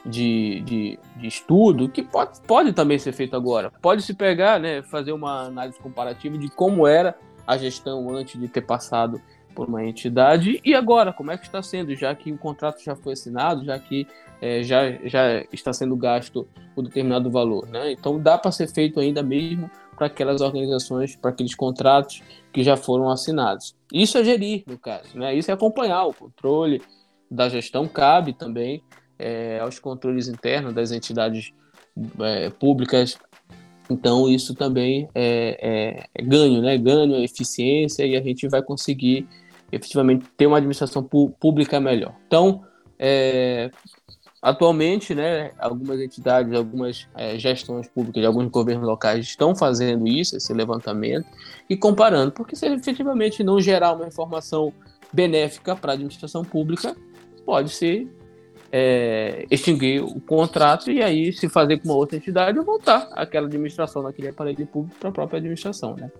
de, 0.05 0.61
de, 0.61 0.99
de, 1.17 1.27
estudo 1.27 1.89
que 1.89 2.03
pode, 2.03 2.41
pode 2.43 2.73
também 2.73 2.99
ser 2.99 3.13
feito 3.13 3.37
agora. 3.37 3.73
Pode 3.81 4.03
se 4.03 4.15
pegar, 4.15 4.59
né, 4.59 4.83
fazer 4.83 5.13
uma 5.13 5.47
análise 5.47 5.79
comparativa 5.79 6.37
de 6.37 6.49
como 6.49 6.87
era 6.87 7.17
a 7.47 7.57
gestão 7.57 8.11
antes 8.11 8.41
de 8.41 8.49
ter 8.49 8.63
passado 8.63 9.21
por 9.55 9.69
uma 9.69 9.85
entidade 9.85 10.61
e 10.65 10.75
agora 10.75 11.13
como 11.13 11.31
é 11.31 11.37
que 11.37 11.45
está 11.45 11.63
sendo, 11.63 11.95
já 11.95 12.15
que 12.15 12.33
o 12.33 12.39
contrato 12.39 12.83
já 12.83 12.97
foi 12.97 13.13
assinado, 13.13 13.65
já 13.65 13.79
que 13.79 14.07
é, 14.41 14.63
já, 14.63 14.91
já 15.05 15.45
está 15.53 15.73
sendo 15.73 15.95
gasto 15.95 16.49
um 16.77 16.83
determinado 16.83 17.31
valor. 17.31 17.69
Né? 17.69 17.93
Então 17.93 18.19
dá 18.19 18.37
para 18.37 18.51
ser 18.51 18.69
feito 18.69 18.99
ainda 18.99 19.23
mesmo 19.23 19.71
para 19.97 20.07
aquelas 20.07 20.41
organizações, 20.41 21.15
para 21.15 21.31
aqueles 21.31 21.55
contratos 21.55 22.23
que 22.53 22.65
já 22.65 22.77
foram 22.77 23.09
assinados. 23.11 23.77
Isso 23.93 24.19
é 24.19 24.25
gerir, 24.25 24.65
no 24.67 24.79
caso, 24.79 25.17
né? 25.17 25.35
Isso 25.35 25.51
é 25.51 25.55
acompanhar 25.55 26.07
o 26.07 26.15
controle 26.15 26.83
da 27.31 27.49
gestão, 27.49 27.87
cabe 27.87 28.33
também 28.33 28.83
é, 29.23 29.61
aos 29.61 29.79
controles 29.79 30.29
internos 30.29 30.75
das 30.75 30.91
entidades 30.91 31.53
é, 32.21 32.51
públicas. 32.51 33.19
Então, 33.89 34.29
isso 34.29 34.55
também 34.55 35.09
é, 35.15 35.59
é, 35.61 36.07
é 36.15 36.23
ganho, 36.23 36.63
né? 36.63 36.77
Ganho, 36.79 37.17
eficiência 37.23 38.05
e 38.05 38.17
a 38.17 38.23
gente 38.23 38.49
vai 38.49 38.63
conseguir 38.63 39.27
efetivamente 39.71 40.27
ter 40.37 40.47
uma 40.47 40.59
administração 40.59 41.03
pública 41.03 41.81
melhor. 41.81 42.15
Então, 42.27 42.63
é, 42.99 43.71
atualmente, 44.43 45.15
né, 45.15 45.53
algumas 45.59 46.01
entidades, 46.01 46.53
algumas 46.53 47.09
é, 47.17 47.39
gestões 47.39 47.89
públicas, 47.89 48.25
alguns 48.25 48.49
governos 48.49 48.87
locais 48.87 49.25
estão 49.25 49.55
fazendo 49.55 50.07
isso, 50.07 50.37
esse 50.37 50.53
levantamento, 50.53 51.27
e 51.71 51.77
comparando, 51.77 52.33
porque 52.33 52.57
se 52.57 52.67
efetivamente 52.67 53.43
não 53.43 53.61
gerar 53.61 53.93
uma 53.93 54.07
informação 54.07 54.73
benéfica 55.13 55.77
para 55.77 55.93
a 55.93 55.95
administração 55.95 56.45
pública, 56.45 56.97
pode 57.47 57.71
se 57.71 58.09
é, 58.73 59.45
extinguir 59.51 60.03
o 60.03 60.19
contrato 60.19 60.91
e 60.91 61.03
aí 61.03 61.31
se 61.31 61.47
fazer 61.49 61.79
com 61.79 61.89
uma 61.91 61.97
outra 61.97 62.17
entidade 62.17 62.59
ou 62.59 62.65
voltar 62.65 63.09
aquela 63.13 63.47
administração 63.47 64.03
naquele 64.03 64.29
aparelho 64.29 64.67
público 64.67 64.99
para 64.99 65.11
a 65.11 65.13
própria 65.13 65.37
administração, 65.37 65.95
né? 65.95 66.11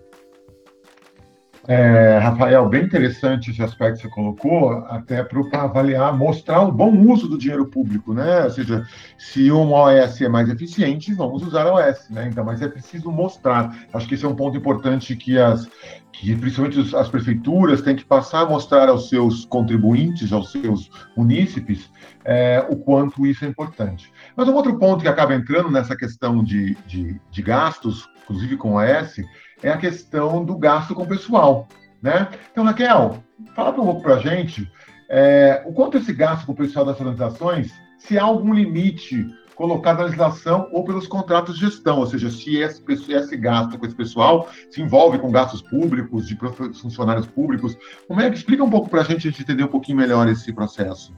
É, 1.65 2.17
Rafael, 2.17 2.67
bem 2.67 2.83
interessante 2.83 3.51
esse 3.51 3.61
aspecto 3.63 3.95
que 3.95 4.03
você 4.03 4.09
colocou, 4.09 4.71
até 4.89 5.23
para 5.23 5.61
avaliar, 5.61 6.15
mostrar 6.17 6.61
o 6.61 6.71
bom 6.71 6.91
uso 7.09 7.29
do 7.29 7.37
dinheiro 7.37 7.65
público, 7.67 8.13
né? 8.13 8.43
Ou 8.43 8.49
seja, 8.49 8.85
se 9.17 9.49
uma 9.49 9.83
OS 9.83 10.21
é 10.21 10.27
mais 10.27 10.49
eficiente, 10.49 11.13
vamos 11.13 11.41
usar 11.41 11.65
a 11.65 11.73
OS, 11.73 12.09
né? 12.09 12.27
Então, 12.29 12.43
mas 12.43 12.61
é 12.61 12.67
preciso 12.67 13.09
mostrar. 13.09 13.73
Acho 13.93 14.07
que 14.07 14.15
esse 14.15 14.25
é 14.25 14.27
um 14.27 14.35
ponto 14.35 14.57
importante 14.57 15.15
que 15.15 15.39
as, 15.39 15.69
que 16.11 16.35
principalmente 16.35 16.93
as 16.97 17.07
prefeituras 17.07 17.81
têm 17.81 17.95
que 17.95 18.03
passar 18.03 18.41
a 18.41 18.45
mostrar 18.45 18.89
aos 18.89 19.07
seus 19.07 19.45
contribuintes, 19.45 20.33
aos 20.33 20.51
seus 20.51 20.89
munícipes, 21.15 21.89
é, 22.25 22.65
o 22.69 22.75
quanto 22.75 23.25
isso 23.25 23.45
é 23.45 23.47
importante. 23.47 24.11
Mas 24.35 24.49
um 24.49 24.53
outro 24.53 24.77
ponto 24.77 25.01
que 25.01 25.07
acaba 25.07 25.33
entrando 25.33 25.71
nessa 25.71 25.95
questão 25.95 26.43
de, 26.43 26.75
de, 26.85 27.21
de 27.31 27.41
gastos, 27.41 28.09
inclusive 28.23 28.57
com 28.57 28.77
a 28.77 28.83
OS, 28.83 29.15
é 29.63 29.69
a 29.69 29.77
questão 29.77 30.43
do 30.43 30.55
gasto 30.55 30.93
com 30.93 31.05
pessoal. 31.05 31.67
Né? 32.01 32.27
Então, 32.51 32.63
Raquel, 32.63 33.23
fala 33.55 33.71
um 33.71 33.85
pouco 33.85 34.01
para 34.01 34.15
a 34.15 34.19
gente 34.19 34.69
é, 35.09 35.63
o 35.65 35.73
quanto 35.73 35.97
esse 35.97 36.13
gasto 36.13 36.45
com 36.45 36.51
o 36.51 36.55
pessoal 36.55 36.85
das 36.85 36.99
organizações, 36.99 37.71
se 37.97 38.17
há 38.17 38.23
algum 38.23 38.53
limite 38.53 39.25
colocado 39.55 39.99
na 39.99 40.05
legislação 40.05 40.67
ou 40.71 40.83
pelos 40.83 41.07
contratos 41.07 41.55
de 41.55 41.61
gestão, 41.61 41.99
ou 41.99 42.07
seja, 42.07 42.29
se 42.29 42.57
esse, 42.57 42.83
esse 42.89 43.37
gasto 43.37 43.77
com 43.77 43.85
esse 43.85 43.95
pessoal 43.95 44.49
se 44.69 44.81
envolve 44.81 45.19
com 45.19 45.31
gastos 45.31 45.61
públicos, 45.61 46.27
de 46.27 46.35
funcionários 46.35 47.27
públicos. 47.27 47.77
Como 48.07 48.19
é 48.19 48.29
que 48.29 48.37
explica 48.37 48.63
um 48.63 48.69
pouco 48.69 48.89
para 48.89 49.01
a 49.01 49.03
gente, 49.03 49.27
a 49.27 49.31
gente 49.31 49.43
entender 49.43 49.63
um 49.63 49.67
pouquinho 49.67 49.97
melhor 49.97 50.27
esse 50.27 50.51
processo? 50.51 51.13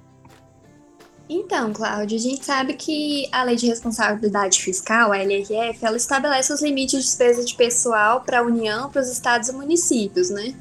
Então, 1.27 1.73
Cláudio, 1.73 2.17
a 2.17 2.21
gente 2.21 2.45
sabe 2.45 2.73
que 2.75 3.27
a 3.31 3.43
Lei 3.43 3.55
de 3.55 3.65
Responsabilidade 3.65 4.61
Fiscal, 4.61 5.11
a 5.11 5.17
LRF, 5.17 5.83
ela 5.83 5.97
estabelece 5.97 6.53
os 6.53 6.61
limites 6.61 6.99
de 6.99 7.05
despesa 7.05 7.43
de 7.43 7.55
pessoal 7.55 8.21
para 8.21 8.39
a 8.39 8.43
União, 8.43 8.91
para 8.91 9.01
os 9.01 9.09
estados 9.09 9.49
e 9.49 9.53
municípios, 9.53 10.29
né? 10.29 10.53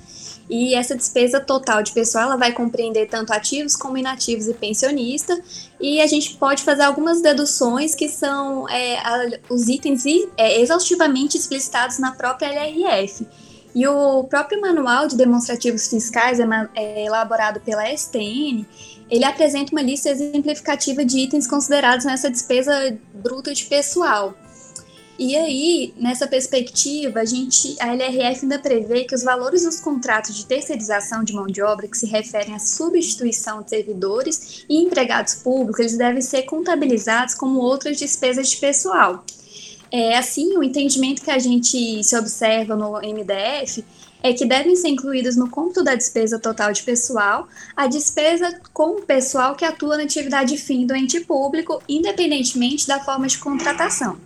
E 0.48 0.74
essa 0.74 0.94
despesa 0.94 1.40
total 1.40 1.82
de 1.82 1.92
pessoal 1.92 2.24
ela 2.24 2.36
vai 2.36 2.52
compreender 2.52 3.08
tanto 3.08 3.32
ativos 3.32 3.76
como 3.76 3.96
inativos 3.96 4.46
e 4.46 4.54
pensionista. 4.54 5.38
E 5.80 6.00
a 6.00 6.06
gente 6.06 6.36
pode 6.36 6.62
fazer 6.62 6.82
algumas 6.82 7.20
deduções 7.20 7.94
que 7.94 8.08
são 8.08 8.68
é, 8.68 8.98
a, 8.98 9.30
os 9.50 9.68
itens 9.68 10.04
é, 10.36 10.60
exaustivamente 10.60 11.36
explicitados 11.36 11.98
na 11.98 12.12
própria 12.12 12.48
LRF. 12.48 13.26
E 13.74 13.86
o 13.88 14.24
próprio 14.24 14.60
manual 14.60 15.08
de 15.08 15.16
demonstrativos 15.16 15.88
fiscais 15.88 16.38
é, 16.38 16.46
é 16.74 17.06
elaborado 17.06 17.60
pela 17.60 17.84
STN 17.96 18.64
ele 19.10 19.24
apresenta 19.24 19.72
uma 19.72 19.82
lista 19.82 20.10
exemplificativa 20.10 21.04
de 21.04 21.18
itens 21.18 21.46
considerados 21.46 22.04
nessa 22.04 22.30
despesa 22.30 22.96
bruta 23.12 23.52
de 23.52 23.64
pessoal. 23.64 24.34
E 25.16 25.36
aí, 25.36 25.94
nessa 25.96 26.26
perspectiva, 26.26 27.20
a 27.20 27.24
gente, 27.24 27.76
a 27.78 27.94
LRF 27.94 28.42
ainda 28.42 28.58
prevê 28.58 29.04
que 29.04 29.14
os 29.14 29.22
valores 29.22 29.62
dos 29.62 29.78
contratos 29.78 30.34
de 30.34 30.44
terceirização 30.44 31.22
de 31.22 31.32
mão 31.32 31.46
de 31.46 31.62
obra 31.62 31.86
que 31.86 31.96
se 31.96 32.06
referem 32.06 32.52
à 32.52 32.58
substituição 32.58 33.62
de 33.62 33.70
servidores 33.70 34.64
e 34.68 34.82
empregados 34.82 35.36
públicos, 35.36 35.78
eles 35.78 35.96
devem 35.96 36.20
ser 36.20 36.42
contabilizados 36.42 37.34
como 37.34 37.60
outras 37.60 37.96
despesas 37.96 38.50
de 38.50 38.56
pessoal. 38.56 39.24
É 39.88 40.18
assim, 40.18 40.56
o 40.56 40.64
entendimento 40.64 41.22
que 41.22 41.30
a 41.30 41.38
gente 41.38 42.02
se 42.02 42.16
observa 42.16 42.74
no 42.74 42.94
MDF 42.98 43.84
é 44.24 44.32
que 44.32 44.46
devem 44.46 44.74
ser 44.74 44.88
incluídas 44.88 45.36
no 45.36 45.50
cômputo 45.50 45.84
da 45.84 45.94
despesa 45.94 46.38
total 46.38 46.72
de 46.72 46.82
pessoal 46.82 47.46
a 47.76 47.86
despesa 47.86 48.58
com 48.72 48.96
o 48.96 49.02
pessoal 49.02 49.54
que 49.54 49.66
atua 49.66 49.98
na 49.98 50.04
atividade 50.04 50.56
fim 50.56 50.86
do 50.86 50.96
ente 50.96 51.20
público, 51.20 51.82
independentemente 51.86 52.88
da 52.88 52.98
forma 52.98 53.26
de 53.26 53.36
contratação. 53.36 54.16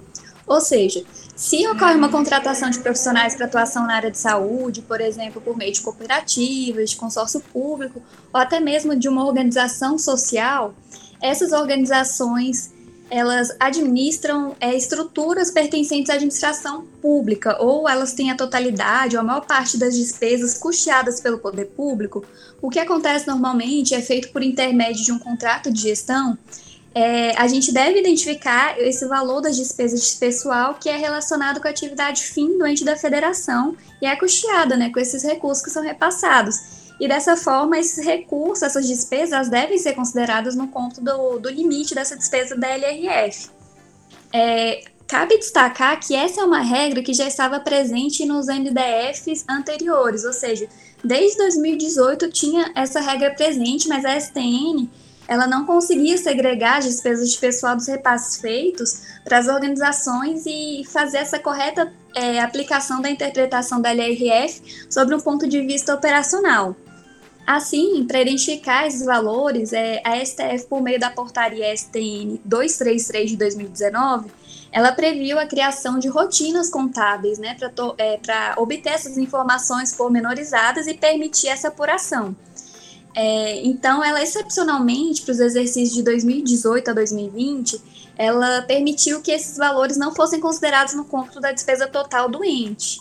Ou 0.46 0.60
seja, 0.60 1.02
se 1.34 1.66
ocorre 1.66 1.96
uma 1.96 2.08
contratação 2.08 2.70
de 2.70 2.78
profissionais 2.78 3.34
para 3.34 3.46
atuação 3.46 3.88
na 3.88 3.96
área 3.96 4.10
de 4.10 4.18
saúde, 4.18 4.82
por 4.82 5.00
exemplo, 5.00 5.40
por 5.40 5.56
meio 5.56 5.72
de 5.72 5.80
cooperativas, 5.80 6.90
de 6.90 6.96
consórcio 6.96 7.40
público, 7.52 8.00
ou 8.32 8.40
até 8.40 8.60
mesmo 8.60 8.94
de 8.94 9.08
uma 9.08 9.26
organização 9.26 9.98
social, 9.98 10.74
essas 11.20 11.50
organizações 11.50 12.72
elas 13.10 13.54
administram 13.58 14.54
é, 14.60 14.74
estruturas 14.76 15.50
pertencentes 15.50 16.10
à 16.10 16.14
administração 16.14 16.86
pública, 17.00 17.56
ou 17.62 17.88
elas 17.88 18.12
têm 18.12 18.30
a 18.30 18.36
totalidade 18.36 19.16
ou 19.16 19.20
a 19.20 19.24
maior 19.24 19.46
parte 19.46 19.78
das 19.78 19.96
despesas 19.96 20.54
custeadas 20.58 21.20
pelo 21.20 21.38
poder 21.38 21.66
público, 21.66 22.24
o 22.60 22.68
que 22.68 22.78
acontece 22.78 23.26
normalmente 23.26 23.94
é 23.94 24.02
feito 24.02 24.30
por 24.30 24.42
intermédio 24.42 25.04
de 25.04 25.12
um 25.12 25.18
contrato 25.18 25.72
de 25.72 25.80
gestão. 25.80 26.36
É, 26.94 27.36
a 27.38 27.46
gente 27.46 27.72
deve 27.72 28.00
identificar 28.00 28.78
esse 28.80 29.06
valor 29.06 29.40
das 29.40 29.56
despesas 29.56 30.10
de 30.10 30.16
pessoal 30.16 30.74
que 30.74 30.88
é 30.88 30.96
relacionado 30.96 31.60
com 31.60 31.68
a 31.68 31.70
atividade 31.70 32.22
fim 32.22 32.58
do 32.58 32.66
ente 32.66 32.84
da 32.84 32.96
federação 32.96 33.76
e 34.02 34.06
é 34.06 34.16
custeada 34.16 34.76
né, 34.76 34.90
com 34.90 34.98
esses 34.98 35.22
recursos 35.22 35.62
que 35.62 35.70
são 35.70 35.82
repassados. 35.82 36.77
E 37.00 37.06
dessa 37.06 37.36
forma, 37.36 37.78
esses 37.78 38.04
recursos, 38.04 38.62
essas 38.62 38.86
despesas, 38.86 39.48
devem 39.48 39.78
ser 39.78 39.94
consideradas 39.94 40.56
no 40.56 40.68
conto 40.68 41.00
do, 41.00 41.38
do 41.38 41.48
limite 41.48 41.94
dessa 41.94 42.16
despesa 42.16 42.56
da 42.56 42.68
LRF. 42.68 43.50
É, 44.32 44.82
cabe 45.06 45.38
destacar 45.38 45.98
que 46.00 46.14
essa 46.14 46.40
é 46.40 46.44
uma 46.44 46.60
regra 46.60 47.02
que 47.02 47.14
já 47.14 47.26
estava 47.26 47.60
presente 47.60 48.26
nos 48.26 48.46
MDFs 48.46 49.44
anteriores, 49.48 50.24
ou 50.24 50.32
seja, 50.32 50.68
desde 51.04 51.38
2018 51.38 52.30
tinha 52.30 52.72
essa 52.74 53.00
regra 53.00 53.30
presente, 53.30 53.88
mas 53.88 54.04
a 54.04 54.18
STN 54.20 54.90
ela 55.28 55.46
não 55.46 55.66
conseguia 55.66 56.16
segregar 56.16 56.78
as 56.78 56.86
despesas 56.86 57.30
de 57.30 57.38
pessoal 57.38 57.76
dos 57.76 57.86
repasses 57.86 58.40
feitos 58.40 59.02
para 59.24 59.38
as 59.38 59.46
organizações 59.46 60.44
e 60.46 60.82
fazer 60.88 61.18
essa 61.18 61.38
correta 61.38 61.92
é, 62.14 62.40
aplicação 62.40 63.02
da 63.02 63.10
interpretação 63.10 63.80
da 63.80 63.90
LRF 63.90 64.86
sobre 64.90 65.14
um 65.14 65.20
ponto 65.20 65.46
de 65.46 65.60
vista 65.60 65.94
operacional. 65.94 66.74
Assim, 67.48 68.04
para 68.04 68.20
identificar 68.20 68.86
esses 68.86 69.06
valores, 69.06 69.72
é, 69.72 70.02
a 70.04 70.22
STF, 70.22 70.66
por 70.68 70.82
meio 70.82 71.00
da 71.00 71.08
portaria 71.08 71.74
STN 71.74 72.38
233 72.44 73.30
de 73.30 73.36
2019, 73.38 74.30
ela 74.70 74.92
previu 74.92 75.38
a 75.38 75.46
criação 75.46 75.98
de 75.98 76.08
rotinas 76.08 76.68
contábeis 76.68 77.38
né, 77.38 77.56
para 77.58 77.72
é, 77.96 78.20
obter 78.58 78.90
essas 78.90 79.16
informações 79.16 79.94
pormenorizadas 79.94 80.86
e 80.86 80.92
permitir 80.92 81.48
essa 81.48 81.68
apuração. 81.68 82.36
É, 83.14 83.64
então, 83.64 84.04
ela 84.04 84.22
excepcionalmente, 84.22 85.22
para 85.22 85.32
os 85.32 85.40
exercícios 85.40 85.94
de 85.94 86.02
2018 86.02 86.90
a 86.90 86.92
2020, 86.92 87.80
ela 88.18 88.60
permitiu 88.60 89.22
que 89.22 89.30
esses 89.30 89.56
valores 89.56 89.96
não 89.96 90.14
fossem 90.14 90.38
considerados 90.38 90.92
no 90.92 91.06
cômputo 91.06 91.40
da 91.40 91.50
despesa 91.50 91.86
total 91.86 92.28
do 92.28 92.44
ente. 92.44 93.00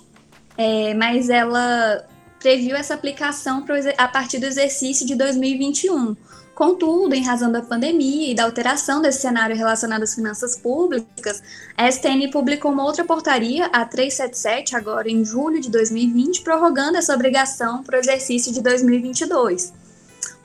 É, 0.57 0.93
mas 0.93 1.29
ela 1.29 2.07
previu 2.47 2.77
essa 2.77 2.93
aplicação 2.93 3.65
a 3.97 4.07
partir 4.07 4.39
do 4.39 4.45
exercício 4.45 5.05
de 5.05 5.15
2021. 5.15 6.15
Contudo, 6.55 7.13
em 7.13 7.21
razão 7.21 7.51
da 7.51 7.61
pandemia 7.61 8.31
e 8.31 8.33
da 8.33 8.45
alteração 8.45 9.01
desse 9.01 9.19
cenário 9.19 9.53
relacionado 9.53 10.03
às 10.03 10.15
finanças 10.15 10.55
públicas, 10.55 11.43
a 11.75 11.91
STN 11.91 12.31
publicou 12.31 12.71
uma 12.71 12.85
outra 12.85 13.03
portaria, 13.03 13.65
a 13.65 13.83
377, 13.83 14.77
agora 14.77 15.09
em 15.09 15.25
julho 15.25 15.59
de 15.59 15.69
2020, 15.69 16.39
prorrogando 16.39 16.97
essa 16.97 17.13
obrigação 17.13 17.83
para 17.83 17.97
o 17.97 17.99
exercício 17.99 18.53
de 18.53 18.61
2022. 18.61 19.73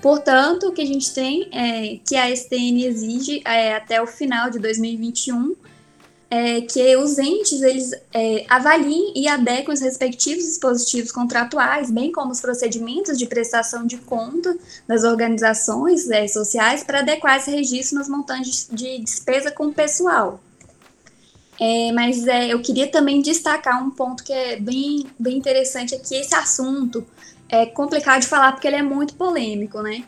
Portanto, 0.01 0.71
o 0.71 0.73
que 0.73 0.83
a 0.83 0.87
gente 0.87 1.15
tem 1.15 1.49
é 1.53 2.01
que 2.05 2.17
a 2.17 2.35
STN 2.35 2.85
exige 2.85 3.43
é, 3.45 3.77
até 3.77 4.03
o 4.03 4.09
final 4.09 4.51
de 4.51 4.59
2021 4.59 5.55
é, 6.33 6.63
que 6.63 6.97
os 6.97 7.19
entes 7.19 7.61
eles 7.61 7.93
é, 8.11 8.47
avaliem 8.49 9.13
e 9.15 9.29
adequem 9.29 9.75
os 9.75 9.83
respectivos 9.83 10.45
dispositivos 10.45 11.13
contratuais, 11.13 11.91
bem 11.91 12.11
como 12.11 12.33
os 12.33 12.41
procedimentos 12.41 13.19
de 13.19 13.27
prestação 13.27 13.87
de 13.87 13.99
conta 13.99 14.57
das 14.89 15.05
organizações 15.05 16.09
é, 16.09 16.27
sociais 16.27 16.83
para 16.83 17.01
adequar 17.01 17.37
esse 17.37 17.51
registro 17.51 17.99
nos 17.99 18.09
montantes 18.09 18.67
de 18.73 18.99
despesa 19.01 19.51
com 19.51 19.71
pessoal. 19.75 20.41
É, 21.61 21.93
mas 21.93 22.27
é, 22.27 22.51
eu 22.51 22.63
queria 22.63 22.91
também 22.91 23.21
destacar 23.21 23.85
um 23.85 23.91
ponto 23.91 24.25
que 24.25 24.33
é 24.33 24.59
bem, 24.59 25.07
bem 25.19 25.37
interessante, 25.37 25.95
é 25.95 25.99
que 25.99 26.15
esse 26.15 26.35
assunto 26.35 27.07
é 27.47 27.67
complicado 27.67 28.23
de 28.23 28.27
falar 28.27 28.53
porque 28.53 28.67
ele 28.67 28.77
é 28.77 28.83
muito 28.83 29.13
polêmico, 29.17 29.83
né? 29.83 30.03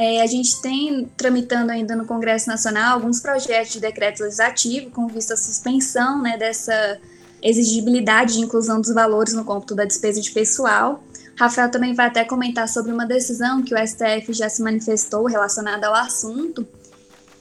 É, 0.00 0.22
a 0.22 0.26
gente 0.28 0.62
tem 0.62 1.10
tramitando 1.16 1.72
ainda 1.72 1.96
no 1.96 2.06
Congresso 2.06 2.48
Nacional 2.48 2.94
alguns 2.94 3.18
projetos 3.18 3.72
de 3.72 3.80
decreto 3.80 4.22
legislativo 4.22 4.90
com 4.90 5.08
vista 5.08 5.34
à 5.34 5.36
suspensão 5.36 6.22
né, 6.22 6.38
dessa 6.38 7.00
exigibilidade 7.42 8.34
de 8.34 8.40
inclusão 8.40 8.80
dos 8.80 8.94
valores 8.94 9.32
no 9.32 9.44
cômputo 9.44 9.74
da 9.74 9.84
despesa 9.84 10.20
de 10.20 10.30
pessoal. 10.30 11.02
Rafael 11.36 11.68
também 11.68 11.94
vai 11.94 12.06
até 12.06 12.24
comentar 12.24 12.68
sobre 12.68 12.92
uma 12.92 13.04
decisão 13.04 13.60
que 13.60 13.74
o 13.74 13.78
STF 13.78 14.32
já 14.32 14.48
se 14.48 14.62
manifestou 14.62 15.26
relacionada 15.26 15.88
ao 15.88 15.94
assunto. 15.94 16.64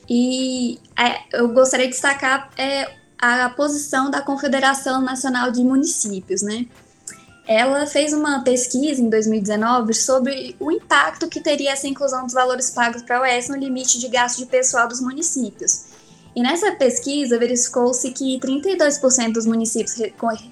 E 0.09 0.79
é, 0.97 1.37
eu 1.39 1.49
gostaria 1.49 1.85
de 1.85 1.91
destacar 1.91 2.49
é, 2.57 2.91
a 3.19 3.49
posição 3.49 4.09
da 4.09 4.19
Confederação 4.19 4.99
Nacional 4.99 5.51
de 5.51 5.63
Municípios, 5.63 6.41
né? 6.41 6.65
Ela 7.47 7.87
fez 7.87 8.11
uma 8.11 8.43
pesquisa 8.43 9.01
em 9.01 9.09
2019 9.09 9.93
sobre 9.93 10.55
o 10.59 10.69
impacto 10.69 11.29
que 11.29 11.39
teria 11.39 11.71
essa 11.71 11.87
inclusão 11.87 12.25
dos 12.25 12.33
valores 12.33 12.69
pagos 12.69 13.01
para 13.01 13.17
a 13.17 13.21
OES 13.21 13.47
no 13.47 13.55
limite 13.55 13.99
de 13.99 14.09
gasto 14.09 14.39
de 14.39 14.45
pessoal 14.45 14.87
dos 14.87 14.99
municípios. 14.99 15.85
E 16.35 16.43
nessa 16.43 16.73
pesquisa 16.73 17.39
verificou-se 17.39 18.11
que 18.11 18.37
32% 18.39 19.31
dos 19.31 19.45
municípios 19.45 19.95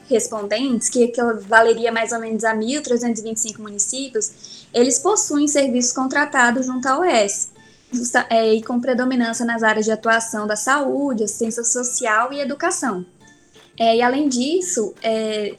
respondentes, 0.10 0.90
que 0.90 1.12
valeria 1.48 1.92
mais 1.92 2.12
ou 2.12 2.20
menos 2.20 2.44
a 2.44 2.56
1.325 2.56 3.60
municípios, 3.60 4.66
eles 4.74 4.98
possuem 4.98 5.48
serviços 5.48 5.92
contratados 5.92 6.66
junto 6.66 6.88
à 6.88 6.98
OES, 6.98 7.52
é, 8.30 8.54
e 8.54 8.64
com 8.64 8.80
predominância 8.80 9.46
nas 9.46 9.62
áreas 9.62 9.86
de 9.86 9.92
atuação 9.92 10.48
da 10.48 10.56
saúde, 10.56 11.24
assistência 11.24 11.64
social 11.64 12.34
e 12.34 12.40
educação. 12.40 13.06
É, 13.78 13.98
e 13.98 14.02
além 14.02 14.28
disso, 14.28 14.94
é, 15.04 15.56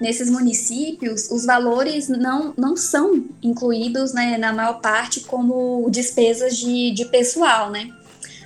nesses 0.00 0.30
municípios, 0.30 1.30
os 1.30 1.44
valores 1.44 2.08
não, 2.08 2.52
não 2.56 2.76
são 2.76 3.24
incluídos, 3.42 4.12
né, 4.12 4.36
na 4.36 4.52
maior 4.52 4.80
parte, 4.80 5.20
como 5.20 5.88
despesas 5.90 6.56
de, 6.56 6.90
de 6.92 7.06
pessoal, 7.06 7.70
né? 7.70 7.88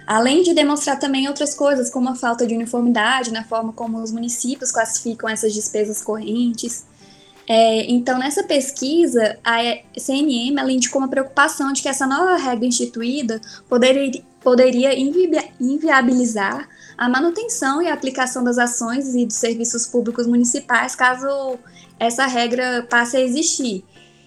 Além 0.07 0.43
de 0.43 0.53
demonstrar 0.55 0.99
também 0.99 1.29
outras 1.29 1.55
coisas, 1.55 1.89
como 1.89 2.09
a 2.09 2.17
falta 2.17 2.47
de 2.47 2.55
uniformidade 2.55 3.33
na 3.33 3.45
forma 3.45 3.73
como 3.73 4.03
os 4.03 4.11
municípios 4.11 4.73
classificam 4.73 5.29
essas 5.29 5.55
despesas 5.55 6.03
correntes. 6.03 6.85
É, 7.47 7.89
então, 7.91 8.19
nessa 8.19 8.43
pesquisa, 8.43 9.39
a 9.45 9.59
CNM, 9.97 10.59
além 10.59 10.79
de 10.79 10.89
com 10.89 11.03
a 11.03 11.09
preocupação 11.09 11.73
de 11.73 11.83
que 11.83 11.89
essa 11.89 12.07
nova 12.07 12.37
regra 12.37 12.67
instituída 12.67 13.41
poderia, 13.69 14.23
poderia 14.41 14.99
invi 14.99 15.31
inviabilizar 15.61 16.69
a 17.01 17.09
manutenção 17.09 17.81
e 17.81 17.89
a 17.89 17.95
aplicação 17.95 18.45
das 18.45 18.59
ações 18.59 19.15
e 19.15 19.25
dos 19.25 19.37
serviços 19.37 19.87
públicos 19.87 20.27
municipais 20.27 20.95
caso 20.95 21.59
essa 21.99 22.27
regra 22.27 22.87
passe 22.91 23.17
a 23.17 23.21
existir. 23.23 23.83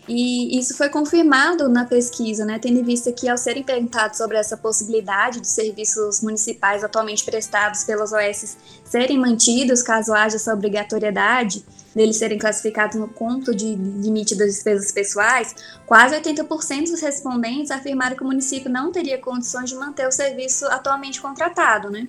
E 0.10 0.58
isso 0.58 0.76
foi 0.76 0.90
confirmado 0.90 1.70
na 1.70 1.86
pesquisa, 1.86 2.44
né, 2.44 2.58
tendo 2.58 2.80
em 2.80 2.84
vista 2.84 3.12
que, 3.12 3.30
ao 3.30 3.38
serem 3.38 3.62
perguntados 3.62 4.18
sobre 4.18 4.38
essa 4.38 4.58
possibilidade 4.58 5.40
dos 5.40 5.52
serviços 5.52 6.22
municipais 6.22 6.84
atualmente 6.84 7.24
prestados 7.24 7.84
pelas 7.84 8.12
OS 8.12 8.58
serem 8.84 9.20
mantidos 9.20 9.84
caso 9.84 10.12
haja 10.12 10.38
essa 10.38 10.52
obrigatoriedade 10.52 11.64
deles 11.96 12.18
serem 12.18 12.40
classificados 12.40 13.00
no 13.00 13.08
conto 13.08 13.54
de 13.54 13.76
limite 13.76 14.34
das 14.34 14.48
despesas 14.48 14.92
pessoais, 14.92 15.56
quase 15.86 16.16
80% 16.16 16.90
dos 16.90 17.02
respondentes 17.02 17.70
afirmaram 17.70 18.16
que 18.16 18.24
o 18.24 18.26
município 18.26 18.70
não 18.70 18.92
teria 18.92 19.20
condições 19.20 19.70
de 19.70 19.76
manter 19.76 20.08
o 20.08 20.12
serviço 20.12 20.66
atualmente 20.66 21.22
contratado, 21.22 21.92
né? 21.92 22.08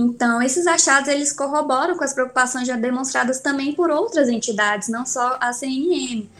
Então, 0.00 0.40
esses 0.40 0.64
achados 0.68 1.08
eles 1.08 1.32
corroboram 1.32 1.96
com 1.96 2.04
as 2.04 2.14
preocupações 2.14 2.68
já 2.68 2.76
demonstradas 2.76 3.40
também 3.40 3.72
por 3.72 3.90
outras 3.90 4.28
entidades, 4.28 4.88
não 4.88 5.04
só 5.04 5.36
a 5.40 5.52
CNM. 5.52 6.30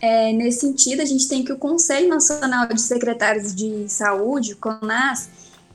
É, 0.00 0.32
nesse 0.32 0.62
sentido, 0.62 1.00
a 1.00 1.04
gente 1.04 1.28
tem 1.28 1.44
que 1.44 1.52
o 1.52 1.56
Conselho 1.56 2.08
Nacional 2.08 2.66
de 2.66 2.80
Secretários 2.80 3.54
de 3.54 3.88
Saúde, 3.88 4.54
o 4.54 4.56
CONAS, 4.56 5.28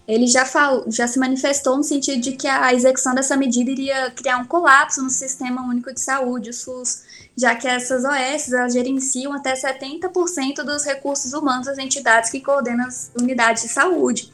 ele 0.06 0.28
já, 0.28 0.44
falou, 0.44 0.84
já 0.92 1.08
se 1.08 1.18
manifestou 1.18 1.78
no 1.78 1.84
sentido 1.84 2.20
de 2.20 2.34
que 2.34 2.48
a 2.48 2.74
execução 2.74 3.16
dessa 3.16 3.38
medida 3.38 3.72
iria 3.72 4.12
criar 4.12 4.38
um 4.38 4.46
colapso 4.46 5.02
no 5.02 5.10
Sistema 5.10 5.66
Único 5.66 5.94
de 5.94 6.02
Saúde, 6.02 6.50
o 6.50 6.54
SUS, 6.54 7.04
já 7.38 7.56
que 7.56 7.70
essas 7.70 8.04
OS 8.04 8.52
elas 8.52 8.74
gerenciam 8.74 9.32
até 9.32 9.54
70% 9.54 10.64
dos 10.64 10.84
recursos 10.84 11.32
humanos 11.32 11.68
das 11.68 11.78
entidades 11.78 12.30
que 12.30 12.42
coordenam 12.42 12.86
as 12.86 13.10
unidades 13.18 13.64
de 13.64 13.70
saúde. 13.70 14.30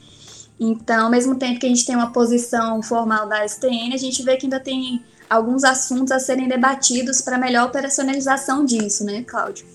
Então, 0.59 1.05
ao 1.05 1.11
mesmo 1.11 1.35
tempo 1.35 1.59
que 1.59 1.65
a 1.65 1.69
gente 1.69 1.85
tem 1.85 1.95
uma 1.95 2.11
posição 2.11 2.81
formal 2.81 3.27
da 3.27 3.45
STN, 3.45 3.93
a 3.93 3.97
gente 3.97 4.23
vê 4.23 4.37
que 4.37 4.45
ainda 4.45 4.59
tem 4.59 5.03
alguns 5.29 5.63
assuntos 5.63 6.11
a 6.11 6.19
serem 6.19 6.47
debatidos 6.47 7.21
para 7.21 7.37
melhor 7.37 7.67
operacionalização 7.67 8.63
disso, 8.63 9.03
né, 9.03 9.23
Cláudio? 9.23 9.65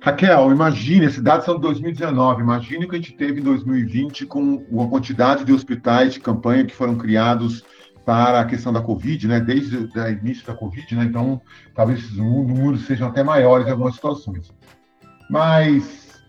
Raquel, 0.00 0.50
imagine, 0.52 1.06
esses 1.06 1.22
dados 1.22 1.46
são 1.46 1.54
de 1.54 1.62
2019, 1.62 2.42
imagine 2.42 2.84
o 2.84 2.88
que 2.88 2.96
a 2.96 2.98
gente 2.98 3.16
teve 3.16 3.40
em 3.40 3.42
2020 3.42 4.26
com 4.26 4.62
a 4.82 4.86
quantidade 4.86 5.44
de 5.44 5.52
hospitais 5.52 6.12
de 6.12 6.20
campanha 6.20 6.66
que 6.66 6.74
foram 6.74 6.96
criados 6.96 7.64
para 8.04 8.40
a 8.40 8.44
questão 8.44 8.70
da 8.70 8.82
Covid, 8.82 9.26
né, 9.26 9.40
desde 9.40 9.76
o 9.76 10.08
início 10.08 10.46
da 10.46 10.54
Covid, 10.54 10.94
né, 10.94 11.04
então 11.04 11.40
talvez 11.74 12.00
esses 12.00 12.16
números 12.16 12.84
sejam 12.84 13.08
até 13.08 13.22
maiores 13.22 13.66
em 13.66 13.70
algumas 13.70 13.94
situações. 13.94 14.52
Mas, 15.30 16.22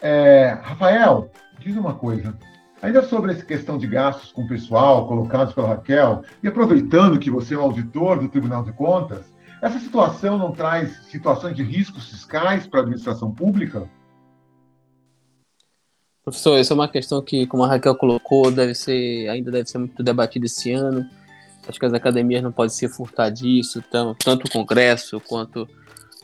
é, 0.00 0.58
Rafael, 0.62 1.30
diz 1.58 1.76
uma 1.76 1.92
coisa, 1.92 2.34
Ainda 2.82 3.02
sobre 3.02 3.32
essa 3.32 3.44
questão 3.44 3.76
de 3.76 3.86
gastos 3.86 4.32
com 4.32 4.46
pessoal 4.46 5.06
colocados 5.06 5.52
pela 5.52 5.68
Raquel, 5.68 6.22
e 6.42 6.48
aproveitando 6.48 7.18
que 7.18 7.30
você 7.30 7.54
é 7.54 7.58
um 7.58 7.62
auditor 7.62 8.18
do 8.18 8.28
Tribunal 8.28 8.64
de 8.64 8.72
Contas, 8.72 9.26
essa 9.60 9.78
situação 9.78 10.38
não 10.38 10.52
traz 10.52 11.06
situações 11.10 11.54
de 11.54 11.62
riscos 11.62 12.08
fiscais 12.08 12.66
para 12.66 12.80
a 12.80 12.82
administração 12.82 13.30
pública? 13.30 13.86
Professor, 16.24 16.58
essa 16.58 16.72
é 16.72 16.74
uma 16.74 16.88
questão 16.88 17.20
que, 17.20 17.46
como 17.46 17.64
a 17.64 17.68
Raquel 17.68 17.94
colocou, 17.96 18.50
deve 18.50 18.74
ser, 18.74 19.28
ainda 19.28 19.50
deve 19.50 19.68
ser 19.68 19.76
muito 19.76 20.02
debatida 20.02 20.46
esse 20.46 20.72
ano. 20.72 21.06
Acho 21.68 21.78
que 21.78 21.86
as 21.86 21.92
academias 21.92 22.42
não 22.42 22.50
podem 22.50 22.70
se 22.70 22.88
furtar 22.88 23.28
disso, 23.28 23.84
tanto 23.90 24.46
o 24.46 24.50
Congresso 24.50 25.20
quanto 25.20 25.68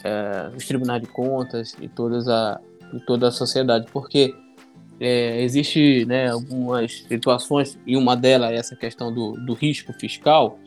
é, 0.02 0.50
os 0.56 0.66
tribunais 0.66 1.02
de 1.02 1.08
contas 1.08 1.76
e, 1.78 1.88
todas 1.88 2.26
a, 2.28 2.58
e 2.94 3.00
toda 3.00 3.28
a 3.28 3.30
sociedade, 3.30 3.86
porque 3.92 4.34
é, 5.00 5.42
existe 5.42 6.04
né, 6.06 6.30
algumas 6.30 7.02
situações, 7.02 7.78
e 7.86 7.96
uma 7.96 8.16
delas 8.16 8.50
é 8.52 8.56
essa 8.56 8.76
questão 8.76 9.12
do, 9.12 9.32
do 9.32 9.54
risco 9.54 9.92
fiscal, 9.92 10.58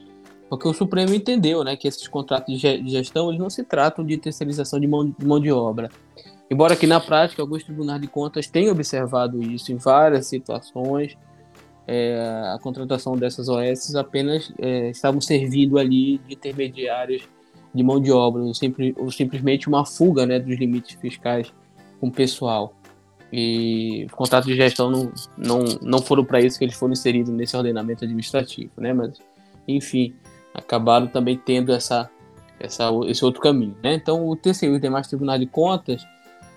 porque 0.50 0.68
o 0.68 0.74
Supremo 0.74 1.14
entendeu 1.14 1.64
né, 1.64 1.76
que 1.76 1.88
esses 1.88 2.08
contratos 2.08 2.60
de 2.60 2.90
gestão 2.90 3.30
eles 3.30 3.40
não 3.40 3.50
se 3.50 3.64
tratam 3.64 4.04
de 4.04 4.18
terceirização 4.18 4.80
de 4.80 4.88
mão, 4.88 5.06
de 5.18 5.26
mão 5.26 5.40
de 5.40 5.52
obra. 5.52 5.90
Embora 6.50 6.76
que 6.76 6.88
na 6.88 7.00
prática 7.00 7.42
alguns 7.42 7.64
tribunais 7.64 8.02
de 8.02 8.08
contas 8.08 8.48
tenham 8.48 8.72
observado 8.72 9.42
isso 9.42 9.72
em 9.72 9.76
várias 9.76 10.26
situações, 10.26 11.16
é, 11.86 12.20
a 12.54 12.58
contratação 12.60 13.16
dessas 13.16 13.50
OS 13.50 13.96
apenas 13.96 14.52
é, 14.58 14.90
estavam 14.90 15.22
servindo 15.22 15.78
ali 15.78 16.20
de 16.28 16.34
intermediários 16.34 17.28
de 17.74 17.84
mão 17.84 18.00
de 18.00 18.12
obra, 18.12 18.42
ou, 18.42 18.54
simples, 18.54 18.94
ou 18.98 19.12
simplesmente 19.12 19.68
uma 19.68 19.86
fuga 19.86 20.26
né, 20.26 20.40
dos 20.40 20.58
limites 20.58 21.00
fiscais 21.00 21.54
com 22.00 22.08
o 22.08 22.12
pessoal. 22.12 22.74
E 23.32 24.06
os 24.06 24.12
contratos 24.12 24.48
de 24.48 24.56
gestão 24.56 24.90
não, 24.90 25.12
não, 25.38 25.60
não 25.82 26.00
foram 26.00 26.26
para 26.26 26.42
isso 26.42 26.58
que 26.58 26.66
eles 26.66 26.76
foram 26.76 26.94
inseridos 26.94 27.32
nesse 27.32 27.56
ordenamento 27.56 28.04
administrativo, 28.04 28.72
né? 28.78 28.92
Mas, 28.92 29.22
enfim, 29.68 30.16
acabaram 30.54 31.08
também 31.08 31.38
tendo 31.38 31.72
essa, 31.72 32.10
essa, 32.60 32.90
esse 33.08 33.24
outro 33.24 33.42
caminho, 33.42 33.76
né? 33.84 33.94
Então, 33.94 34.28
o 34.28 34.36
TCU 34.36 34.66
e 34.66 34.70
os 34.70 34.82
demais 34.82 35.08
tribunais 35.08 35.40
de 35.40 35.46
contas 35.46 36.06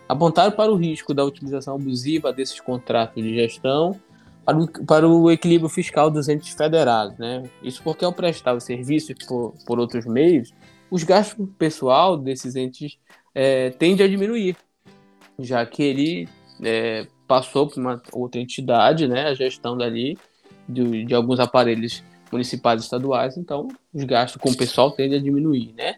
apontaram 0.08 0.52
para 0.52 0.72
o 0.72 0.76
risco 0.76 1.12
da 1.12 1.24
utilização 1.24 1.74
abusiva 1.74 2.32
desses 2.32 2.60
contratos 2.60 3.22
de 3.22 3.34
gestão 3.34 3.98
para 4.44 4.58
o, 4.58 4.68
para 4.84 5.08
o 5.08 5.30
equilíbrio 5.30 5.68
fiscal 5.68 6.10
dos 6.10 6.28
entes 6.28 6.54
federados, 6.54 7.16
né? 7.18 7.44
Isso 7.62 7.82
porque 7.82 8.04
ao 8.04 8.12
prestar 8.12 8.54
os 8.54 8.64
serviços 8.64 9.14
por, 9.26 9.54
por 9.66 9.78
outros 9.78 10.04
meios, 10.06 10.52
os 10.90 11.04
gastos 11.04 11.46
pessoal 11.58 12.16
desses 12.16 12.56
entes 12.56 12.98
é, 13.34 13.70
tende 13.70 14.02
a 14.02 14.08
diminuir, 14.08 14.56
já 15.38 15.64
que 15.64 15.82
ele 15.82 16.28
é, 16.62 17.06
passou 17.26 17.68
para 17.68 17.80
uma 17.80 18.02
outra 18.12 18.40
entidade, 18.40 19.08
né, 19.08 19.28
a 19.28 19.34
gestão 19.34 19.76
dali 19.76 20.16
de, 20.68 21.04
de, 21.04 21.14
alguns 21.14 21.40
aparelhos 21.40 22.02
municipais 22.30 22.80
e 22.80 22.84
estaduais, 22.84 23.36
então 23.36 23.68
os 23.92 24.04
gastos 24.04 24.40
com 24.40 24.50
o 24.50 24.56
pessoal 24.56 24.90
tendem 24.90 25.18
a 25.18 25.22
diminuir, 25.22 25.74
né? 25.76 25.96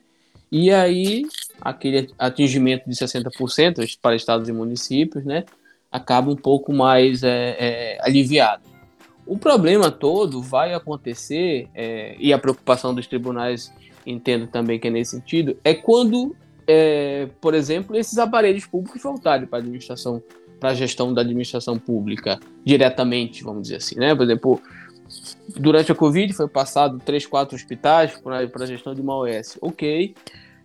E 0.51 0.71
aí 0.71 1.25
aquele 1.61 2.11
atingimento 2.19 2.89
de 2.89 2.95
60% 2.95 3.99
para 4.01 4.17
estados 4.17 4.49
e 4.49 4.53
municípios, 4.53 5.25
né, 5.25 5.45
acaba 5.91 6.31
um 6.31 6.37
pouco 6.37 6.73
mais 6.73 7.23
é, 7.23 7.57
é, 7.59 7.99
aliviado. 8.01 8.63
O 9.27 9.39
problema 9.39 9.91
todo 9.91 10.43
vai 10.43 10.75
acontecer, 10.75 11.69
é, 11.75 12.15
e 12.19 12.33
a 12.33 12.39
preocupação 12.39 12.95
dos 12.95 13.07
tribunais, 13.07 13.73
entendo 14.05 14.47
também 14.47 14.79
que 14.79 14.89
é 14.89 14.91
nesse 14.91 15.13
sentido, 15.13 15.57
é 15.65 15.73
quando, 15.73 16.37
é, 16.67 17.29
por 17.41 17.55
exemplo, 17.55 17.97
esses 17.97 18.19
aparelhos 18.19 18.67
públicos 18.67 19.03
voltarem 19.03 19.47
para 19.47 19.61
a 19.61 19.63
administração 19.63 20.23
para 20.59 20.71
a 20.71 20.75
gestão 20.75 21.13
da 21.13 21.21
administração 21.21 21.79
pública 21.79 22.39
diretamente, 22.65 23.43
vamos 23.43 23.63
dizer 23.63 23.77
assim, 23.77 23.97
né? 23.97 24.15
Por 24.15 24.25
exemplo, 24.25 24.61
durante 25.57 25.93
a 25.93 25.95
Covid 25.95 26.33
foi 26.33 26.49
passado 26.49 26.99
três, 27.05 27.27
quatro 27.27 27.57
hospitais 27.57 28.19
para 28.19 28.65
a 28.65 28.67
gestão 28.67 28.95
de 28.95 29.01
uma 29.01 29.17
OS. 29.17 29.59
Ok, 29.61 30.15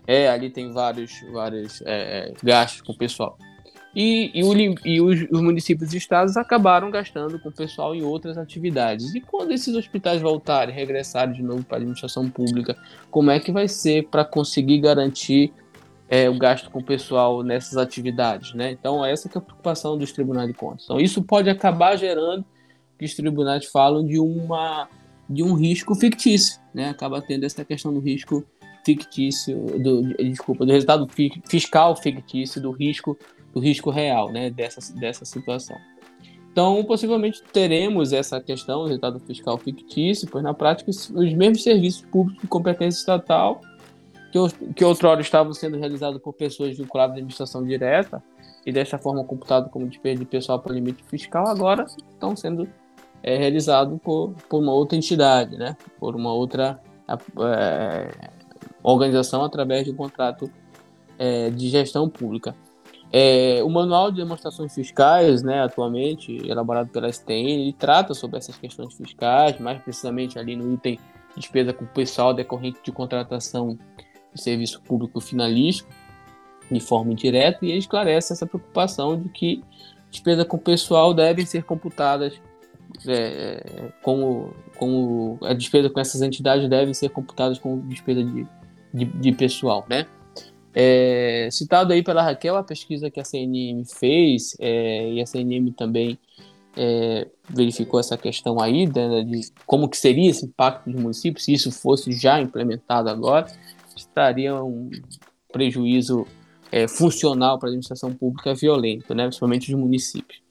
é, 0.07 0.29
ali 0.29 0.49
tem 0.49 0.71
vários, 0.71 1.21
vários 1.31 1.81
é, 1.83 2.29
é, 2.29 2.33
gastos 2.43 2.81
com 2.81 2.93
o 2.93 2.97
pessoal. 2.97 3.37
E, 3.95 4.31
e, 4.33 4.43
o, 4.43 4.53
e 4.85 5.01
os, 5.01 5.27
os, 5.31 5.41
municípios 5.41 5.93
e 5.93 5.97
estados 5.97 6.37
acabaram 6.37 6.91
gastando 6.91 7.39
com 7.39 7.49
o 7.49 7.51
pessoal 7.51 7.95
em 7.95 8.03
outras 8.03 8.37
atividades. 8.37 9.13
E 9.15 9.21
quando 9.21 9.51
esses 9.51 9.75
hospitais 9.75 10.21
voltarem, 10.21 10.73
regressarem 10.73 11.33
de 11.33 11.41
novo 11.41 11.63
para 11.63 11.77
a 11.77 11.79
administração 11.79 12.29
pública, 12.29 12.77
como 13.09 13.31
é 13.31 13.39
que 13.39 13.51
vai 13.51 13.67
ser 13.67 14.07
para 14.07 14.23
conseguir 14.23 14.79
garantir 14.79 15.51
é, 16.09 16.29
o 16.29 16.37
gasto 16.37 16.69
com 16.71 16.79
o 16.79 16.83
pessoal 16.83 17.43
nessas 17.43 17.77
atividades? 17.77 18.53
Né? 18.53 18.71
Então, 18.71 19.05
essa 19.05 19.27
é 19.27 19.37
a 19.37 19.41
preocupação 19.41 19.97
dos 19.97 20.11
tribunais 20.11 20.47
de 20.47 20.53
contas. 20.53 20.83
Então, 20.85 20.99
isso 20.99 21.21
pode 21.21 21.49
acabar 21.49 21.95
gerando 21.95 22.43
que 22.97 23.05
os 23.05 23.13
tribunais 23.13 23.65
falam 23.65 24.05
de, 24.05 24.19
uma, 24.19 24.87
de 25.29 25.43
um 25.43 25.53
risco 25.53 25.95
fictício. 25.95 26.59
Né? 26.73 26.89
Acaba 26.89 27.21
tendo 27.21 27.45
essa 27.45 27.63
questão 27.63 27.93
do 27.93 27.99
risco 27.99 28.45
fictício, 28.85 29.55
do, 29.79 30.13
desculpa, 30.15 30.65
do 30.65 30.71
resultado 30.71 31.07
fiscal 31.47 31.95
fictício, 31.95 32.61
do 32.61 32.71
risco 32.71 33.17
do 33.53 33.59
risco 33.59 33.89
real 33.89 34.31
né, 34.31 34.49
dessa, 34.49 34.93
dessa 34.95 35.25
situação. 35.25 35.77
Então, 36.51 36.83
possivelmente 36.83 37.41
teremos 37.53 38.11
essa 38.11 38.41
questão, 38.41 38.85
resultado 38.85 39.19
fiscal 39.19 39.57
fictício, 39.57 40.27
pois 40.29 40.43
na 40.43 40.53
prática 40.53 40.89
os 40.89 41.33
mesmos 41.33 41.63
serviços 41.63 42.01
públicos 42.01 42.41
de 42.41 42.47
competência 42.47 42.99
estatal 42.99 43.61
que, 44.31 44.73
que 44.73 44.85
outrora 44.85 45.21
estavam 45.21 45.53
sendo 45.53 45.77
realizados 45.77 46.21
por 46.21 46.33
pessoas 46.33 46.77
vinculadas 46.77 47.11
à 47.11 47.15
administração 47.15 47.63
direta 47.63 48.21
e 48.65 48.71
desta 48.71 48.97
forma 48.97 49.23
computado 49.23 49.69
como 49.69 49.87
despesa 49.87 50.19
de 50.19 50.25
pessoal 50.25 50.59
para 50.59 50.73
limite 50.73 51.03
fiscal, 51.03 51.47
agora 51.47 51.85
estão 52.11 52.35
sendo 52.35 52.67
é, 53.23 53.37
realizados 53.37 53.99
por, 54.01 54.33
por 54.47 54.61
uma 54.61 54.73
outra 54.73 54.97
entidade, 54.97 55.57
né? 55.57 55.75
por 55.99 56.15
uma 56.15 56.33
outra 56.33 56.79
é, 57.07 58.29
organização 58.83 59.43
através 59.43 59.85
de 59.85 59.91
um 59.91 59.95
contrato 59.95 60.49
é, 61.17 61.49
de 61.49 61.69
gestão 61.69 62.09
pública. 62.09 62.55
É, 63.11 63.61
o 63.63 63.69
Manual 63.69 64.11
de 64.11 64.17
Demonstrações 64.17 64.73
Fiscais, 64.73 65.41
né, 65.41 65.63
atualmente 65.63 66.37
elaborado 66.47 66.89
pela 66.89 67.11
STN, 67.11 67.49
ele 67.49 67.73
trata 67.73 68.13
sobre 68.13 68.37
essas 68.37 68.55
questões 68.55 68.93
fiscais, 68.93 69.59
mais 69.59 69.81
precisamente 69.81 70.37
ali 70.37 70.55
no 70.55 70.71
item 70.73 70.99
despesa 71.35 71.73
com 71.73 71.85
pessoal 71.87 72.33
decorrente 72.33 72.79
de 72.83 72.91
contratação 72.91 73.77
serviço 74.35 74.81
público 74.81 75.19
finalístico, 75.19 75.89
de 76.71 76.79
forma 76.79 77.11
indireta, 77.11 77.65
e 77.65 77.77
esclarece 77.77 78.33
essa 78.33 78.45
preocupação 78.45 79.19
de 79.19 79.29
que 79.29 79.63
despesa 80.11 80.45
com 80.45 80.57
pessoal 80.57 81.13
devem 81.13 81.45
ser 81.45 81.63
computadas 81.63 82.39
é, 83.07 83.91
como 84.01 84.53
a 85.43 85.53
despesa 85.53 85.89
com 85.89 85.99
essas 85.99 86.21
entidades 86.21 86.67
devem 86.69 86.93
ser 86.93 87.09
computadas 87.09 87.59
como 87.59 87.81
despesa 87.83 88.23
de, 88.23 88.47
de, 88.93 89.05
de 89.05 89.31
pessoal, 89.31 89.85
né? 89.89 90.05
É, 90.73 91.49
citado 91.51 91.93
aí 91.93 92.03
pela 92.03 92.21
Raquel, 92.21 92.55
a 92.55 92.63
pesquisa 92.63 93.09
que 93.09 93.19
a 93.19 93.23
CNM 93.23 93.83
fez, 93.85 94.55
é, 94.59 95.13
e 95.13 95.21
a 95.21 95.25
CNM 95.25 95.71
também 95.71 96.17
é, 96.77 97.27
verificou 97.49 97.99
essa 97.99 98.17
questão 98.17 98.61
aí, 98.61 98.85
né, 98.85 99.23
de 99.23 99.51
como 99.65 99.89
que 99.89 99.97
seria 99.97 100.29
esse 100.29 100.45
impacto 100.45 100.89
dos 100.89 101.01
municípios, 101.01 101.45
se 101.45 101.53
isso 101.53 101.71
fosse 101.71 102.11
já 102.11 102.39
implementado 102.39 103.09
agora, 103.09 103.47
estaria 104.19 104.61
um 104.61 104.89
prejuízo 105.51 106.27
é, 106.71 106.87
funcional 106.87 107.57
para 107.57 107.69
a 107.69 107.69
administração 107.69 108.13
pública 108.13 108.53
violento, 108.53 109.15
né, 109.15 109.23
principalmente 109.23 109.71
dos 109.71 109.79
municípios. 109.79 110.41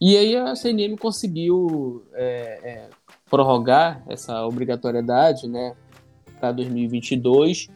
E 0.00 0.16
aí 0.16 0.34
a 0.34 0.56
CNM 0.56 0.96
conseguiu 0.96 2.04
é, 2.14 2.60
é, 2.62 2.88
prorrogar 3.30 4.02
essa 4.08 4.44
obrigatoriedade 4.46 5.46
né, 5.46 5.74
para 6.40 6.52
2022, 6.52 7.68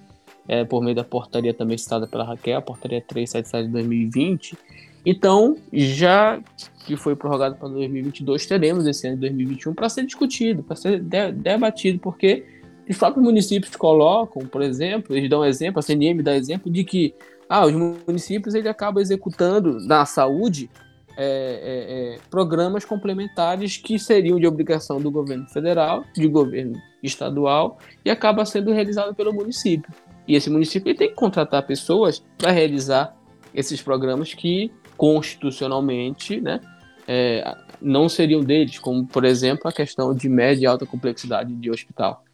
é, 0.49 0.65
por 0.65 0.83
meio 0.83 0.97
da 0.97 1.05
portaria 1.05 1.55
também 1.55 1.79
citada 1.79 2.07
pela 2.07 2.25
Raquel, 2.25 2.59
a 2.59 2.63
portaria 2.63 3.01
377 3.01 3.67
de 3.67 3.73
2020. 3.73 4.59
Então, 5.07 5.57
já 5.71 6.41
que 6.87 6.97
foi 6.97 7.15
prorrogado 7.15 7.57
para 7.57 7.69
2022, 7.69 8.47
teremos 8.47 8.87
esse 8.87 9.07
ano 9.07 9.17
de 9.17 9.21
2021 9.23 9.75
para 9.75 9.89
ser 9.89 10.05
discutido, 10.05 10.63
para 10.63 10.77
ser 10.77 11.01
de 11.01 11.33
debatido, 11.33 11.99
porque 11.99 12.45
os 12.89 12.99
próprios 12.99 13.25
municípios 13.25 13.75
colocam, 13.77 14.47
por 14.47 14.63
exemplo, 14.63 15.17
eles 15.17 15.29
dão 15.31 15.45
exemplo, 15.45 15.79
a 15.79 15.83
CNM 15.83 16.23
dá 16.23 16.37
exemplo 16.37 16.71
de 16.71 16.85
que 16.85 17.15
ah, 17.49 17.67
os 17.67 17.73
municípios 17.73 18.55
ele 18.55 18.69
acabam 18.69 19.01
executando 19.01 19.79
na 19.87 20.05
saúde 20.05 20.71
é, 21.17 21.25
é, 21.25 22.15
é, 22.15 22.19
programas 22.29 22.85
complementares 22.85 23.77
que 23.77 23.99
seriam 23.99 24.39
de 24.39 24.47
obrigação 24.47 25.01
do 25.01 25.11
governo 25.11 25.47
federal, 25.49 26.05
de 26.15 26.27
governo 26.27 26.81
estadual, 27.03 27.79
e 28.05 28.11
acaba 28.11 28.45
sendo 28.45 28.73
realizado 28.73 29.15
pelo 29.15 29.33
município. 29.33 29.93
E 30.27 30.35
esse 30.35 30.51
município 30.51 30.95
tem 30.95 31.09
que 31.09 31.15
contratar 31.15 31.65
pessoas 31.67 32.25
para 32.37 32.51
realizar 32.51 33.17
esses 33.55 33.81
programas 33.81 34.35
que 34.35 34.73
constitucionalmente 34.97 36.41
né, 36.41 36.61
é, 37.07 37.57
não 37.81 38.09
seriam 38.09 38.41
deles, 38.41 38.79
como, 38.79 39.07
por 39.07 39.25
exemplo, 39.25 39.69
a 39.69 39.73
questão 39.73 40.15
de 40.15 40.29
média 40.29 40.65
e 40.65 40.67
alta 40.67 40.87
complexidade 40.87 41.55
de 41.55 41.71
hospital. 41.71 42.25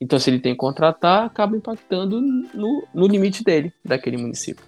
Então, 0.00 0.18
se 0.18 0.30
ele 0.30 0.40
tem 0.40 0.52
que 0.52 0.58
contratar, 0.58 1.24
acaba 1.24 1.56
impactando 1.56 2.20
no, 2.20 2.86
no 2.92 3.06
limite 3.06 3.42
dele, 3.42 3.72
daquele 3.84 4.16
município. 4.16 4.64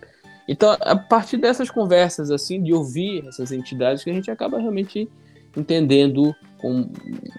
Então, 0.48 0.76
a 0.80 0.96
partir 0.96 1.36
dessas 1.36 1.70
conversas, 1.70 2.30
assim, 2.30 2.62
de 2.62 2.72
ouvir 2.72 3.26
essas 3.26 3.50
entidades, 3.50 4.04
que 4.04 4.10
a 4.10 4.14
gente 4.14 4.30
acaba 4.30 4.58
realmente 4.58 5.08
entendendo 5.56 6.34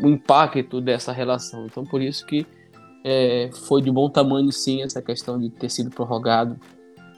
o 0.02 0.08
impacto 0.08 0.82
dessa 0.82 1.12
relação. 1.12 1.66
Então, 1.66 1.86
por 1.86 2.02
isso 2.02 2.26
que 2.26 2.46
é, 3.04 3.50
foi 3.68 3.82
de 3.82 3.92
bom 3.92 4.10
tamanho, 4.10 4.52
sim, 4.52 4.82
essa 4.82 5.02
questão 5.02 5.40
de 5.40 5.50
ter 5.50 5.70
sido 5.70 5.90
prorrogado 5.90 6.60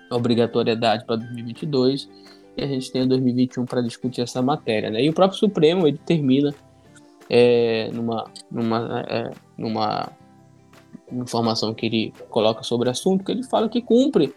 a 0.09 0.15
obrigatoriedade 0.15 1.05
para 1.05 1.17
2022 1.17 2.09
e 2.57 2.63
a 2.63 2.67
gente 2.67 2.91
tem 2.91 3.07
2021 3.07 3.65
para 3.65 3.81
discutir 3.81 4.21
essa 4.21 4.41
matéria. 4.41 4.89
Né? 4.89 5.03
E 5.03 5.09
o 5.09 5.13
próprio 5.13 5.39
Supremo 5.39 5.87
ele 5.87 5.99
termina 6.03 6.53
é, 7.29 7.89
numa, 7.93 8.25
numa, 8.51 9.05
é, 9.07 9.31
numa 9.57 10.11
informação 11.11 11.73
que 11.73 11.85
ele 11.85 12.13
coloca 12.29 12.63
sobre 12.63 12.87
o 12.87 12.91
assunto, 12.91 13.23
que 13.23 13.31
ele 13.31 13.43
fala 13.43 13.69
que 13.69 13.81
cumpre 13.81 14.33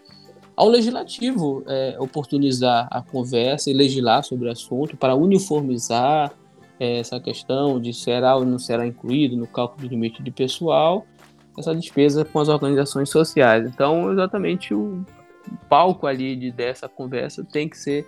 ao 0.55 0.69
legislativo 0.69 1.63
é, 1.67 1.95
oportunizar 1.99 2.87
a 2.91 3.01
conversa 3.01 3.69
e 3.69 3.73
legislar 3.73 4.23
sobre 4.23 4.47
o 4.47 4.51
assunto 4.51 4.95
para 4.95 5.15
uniformizar 5.15 6.31
é, 6.79 6.99
essa 6.99 7.19
questão 7.19 7.79
de 7.79 7.93
será 7.93 8.35
ou 8.35 8.45
não 8.45 8.59
será 8.59 8.85
incluído 8.85 9.35
no 9.35 9.47
cálculo 9.47 9.87
do 9.87 9.91
limite 9.91 10.21
de 10.21 10.31
pessoal 10.31 11.05
essa 11.57 11.73
despesa 11.75 12.25
com 12.25 12.39
as 12.39 12.49
organizações 12.49 13.09
sociais. 13.09 13.67
Então, 13.67 14.11
exatamente 14.11 14.73
o 14.73 15.05
palco 15.69 16.07
ali 16.07 16.35
de, 16.35 16.51
dessa 16.51 16.87
conversa 16.87 17.43
tem 17.43 17.69
que 17.69 17.77
ser 17.77 18.07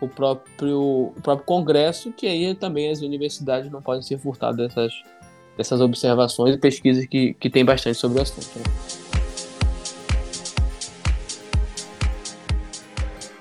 o 0.00 0.08
próprio, 0.08 1.12
o 1.16 1.22
próprio 1.22 1.46
Congresso, 1.46 2.12
que 2.12 2.26
aí 2.26 2.54
também 2.54 2.90
as 2.90 3.00
universidades 3.00 3.70
não 3.70 3.82
podem 3.82 4.02
ser 4.02 4.18
furtadas 4.18 4.56
dessas, 4.56 4.92
dessas 5.58 5.80
observações 5.80 6.54
e 6.54 6.58
pesquisas 6.58 7.04
que, 7.04 7.34
que 7.34 7.50
tem 7.50 7.64
bastante 7.64 7.98
sobre 7.98 8.20
o 8.20 8.22
assunto. 8.22 8.58
Né? 8.60 8.64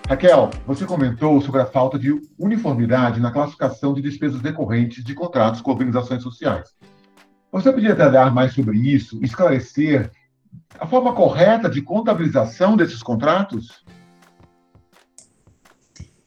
Raquel, 0.10 0.50
você 0.66 0.86
comentou 0.86 1.40
sobre 1.42 1.62
a 1.62 1.66
falta 1.66 2.00
de 2.00 2.20
uniformidade 2.40 3.20
na 3.20 3.30
classificação 3.30 3.94
de 3.94 4.02
despesas 4.02 4.42
decorrentes 4.42 5.04
de 5.04 5.14
contratos 5.14 5.62
com 5.62 5.70
organizações 5.70 6.24
sociais. 6.24 6.74
Você 7.52 7.72
podia 7.72 7.94
detalhar 7.94 8.34
mais 8.34 8.54
sobre 8.54 8.80
isso, 8.80 9.24
esclarecer 9.24 10.10
a 10.80 10.88
forma 10.88 11.14
correta 11.14 11.70
de 11.70 11.82
contabilização 11.82 12.76
desses 12.76 13.04
contratos? 13.04 13.86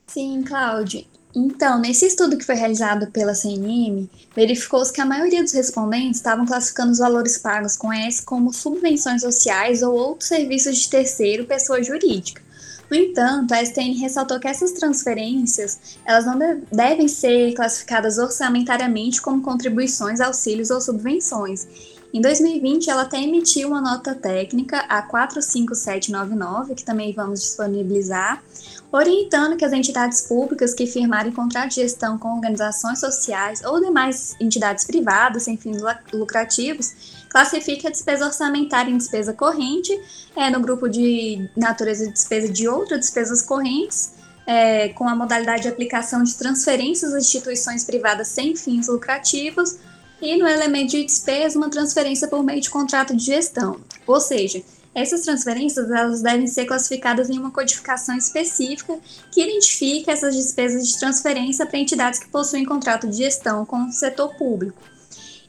Sim, 0.07 0.42
Cláudio. 0.42 1.05
Então, 1.34 1.78
nesse 1.78 2.06
estudo 2.06 2.36
que 2.36 2.44
foi 2.44 2.56
realizado 2.56 3.06
pela 3.12 3.34
CNM, 3.34 4.10
verificou-se 4.34 4.92
que 4.92 5.00
a 5.00 5.06
maioria 5.06 5.42
dos 5.42 5.52
respondentes 5.52 6.16
estavam 6.16 6.44
classificando 6.44 6.90
os 6.90 6.98
valores 6.98 7.38
pagos 7.38 7.76
com 7.76 7.92
S 7.92 8.20
como 8.22 8.52
subvenções 8.52 9.22
sociais 9.22 9.80
ou 9.82 9.94
outros 9.94 10.28
serviços 10.28 10.76
de 10.76 10.90
terceiro 10.90 11.46
pessoa 11.46 11.82
jurídica. 11.82 12.42
No 12.90 12.96
entanto, 12.96 13.52
a 13.52 13.64
STN 13.64 13.94
ressaltou 14.00 14.40
que 14.40 14.48
essas 14.48 14.72
transferências 14.72 15.78
elas 16.04 16.26
não 16.26 16.36
devem 16.72 17.06
ser 17.06 17.54
classificadas 17.54 18.18
orçamentariamente 18.18 19.22
como 19.22 19.40
contribuições, 19.40 20.20
auxílios 20.20 20.70
ou 20.70 20.80
subvenções. 20.80 21.68
Em 22.12 22.20
2020, 22.20 22.90
ela 22.90 23.02
até 23.02 23.22
emitiu 23.22 23.68
uma 23.68 23.80
nota 23.80 24.16
técnica, 24.16 24.80
a 24.88 25.00
45799, 25.02 26.74
que 26.74 26.84
também 26.84 27.12
vamos 27.12 27.40
disponibilizar, 27.40 28.42
orientando 28.92 29.57
que 29.57 29.64
as 29.64 29.72
entidades 29.72 30.22
públicas 30.22 30.74
que 30.74 30.87
firmarem 30.87 31.33
contrato 31.33 31.70
de 31.70 31.76
gestão 31.76 32.18
com 32.18 32.35
organizações 32.35 32.98
sociais 32.98 33.62
ou 33.64 33.81
demais 33.81 34.35
entidades 34.40 34.85
privadas 34.85 35.44
sem 35.44 35.57
fins 35.57 35.81
lucrativos 36.12 37.20
classifique 37.29 37.87
a 37.87 37.90
despesa 37.90 38.26
orçamentária 38.26 38.90
em 38.90 38.96
despesa 38.96 39.33
corrente, 39.33 39.98
é, 40.35 40.50
no 40.50 40.61
grupo 40.61 40.88
de 40.88 41.48
natureza 41.57 42.07
de 42.07 42.12
despesa 42.12 42.53
de 42.53 42.68
outras 42.68 43.00
despesas 43.00 43.40
correntes, 43.40 44.14
é, 44.44 44.88
com 44.88 45.09
a 45.09 45.14
modalidade 45.14 45.62
de 45.62 45.68
aplicação 45.68 46.24
de 46.24 46.35
transferências 46.35 47.14
às 47.14 47.24
instituições 47.24 47.85
privadas 47.85 48.26
sem 48.26 48.57
fins 48.57 48.88
lucrativos, 48.88 49.76
e 50.20 50.37
no 50.37 50.46
elemento 50.46 50.90
de 50.90 51.05
despesa, 51.05 51.57
uma 51.57 51.70
transferência 51.70 52.29
por 52.29 52.42
meio 52.42 52.61
de 52.61 52.68
contrato 52.68 53.16
de 53.16 53.24
gestão. 53.24 53.81
Ou 54.07 54.20
seja, 54.20 54.62
essas 54.94 55.22
transferências 55.22 55.90
elas 55.90 56.20
devem 56.20 56.46
ser 56.46 56.66
classificadas 56.66 57.31
em 57.31 57.38
uma 57.38 57.50
codificação 57.50 58.16
específica 58.16 58.98
que 59.31 59.42
identifica 59.42 60.12
essas 60.12 60.35
despesas 60.35 60.88
de 60.88 60.98
transferência 60.98 61.64
para 61.64 61.79
entidades 61.79 62.18
que 62.18 62.29
possuem 62.29 62.64
contrato 62.64 63.09
de 63.09 63.16
gestão 63.16 63.64
com 63.64 63.87
o 63.87 63.92
setor 63.92 64.35
público. 64.37 64.83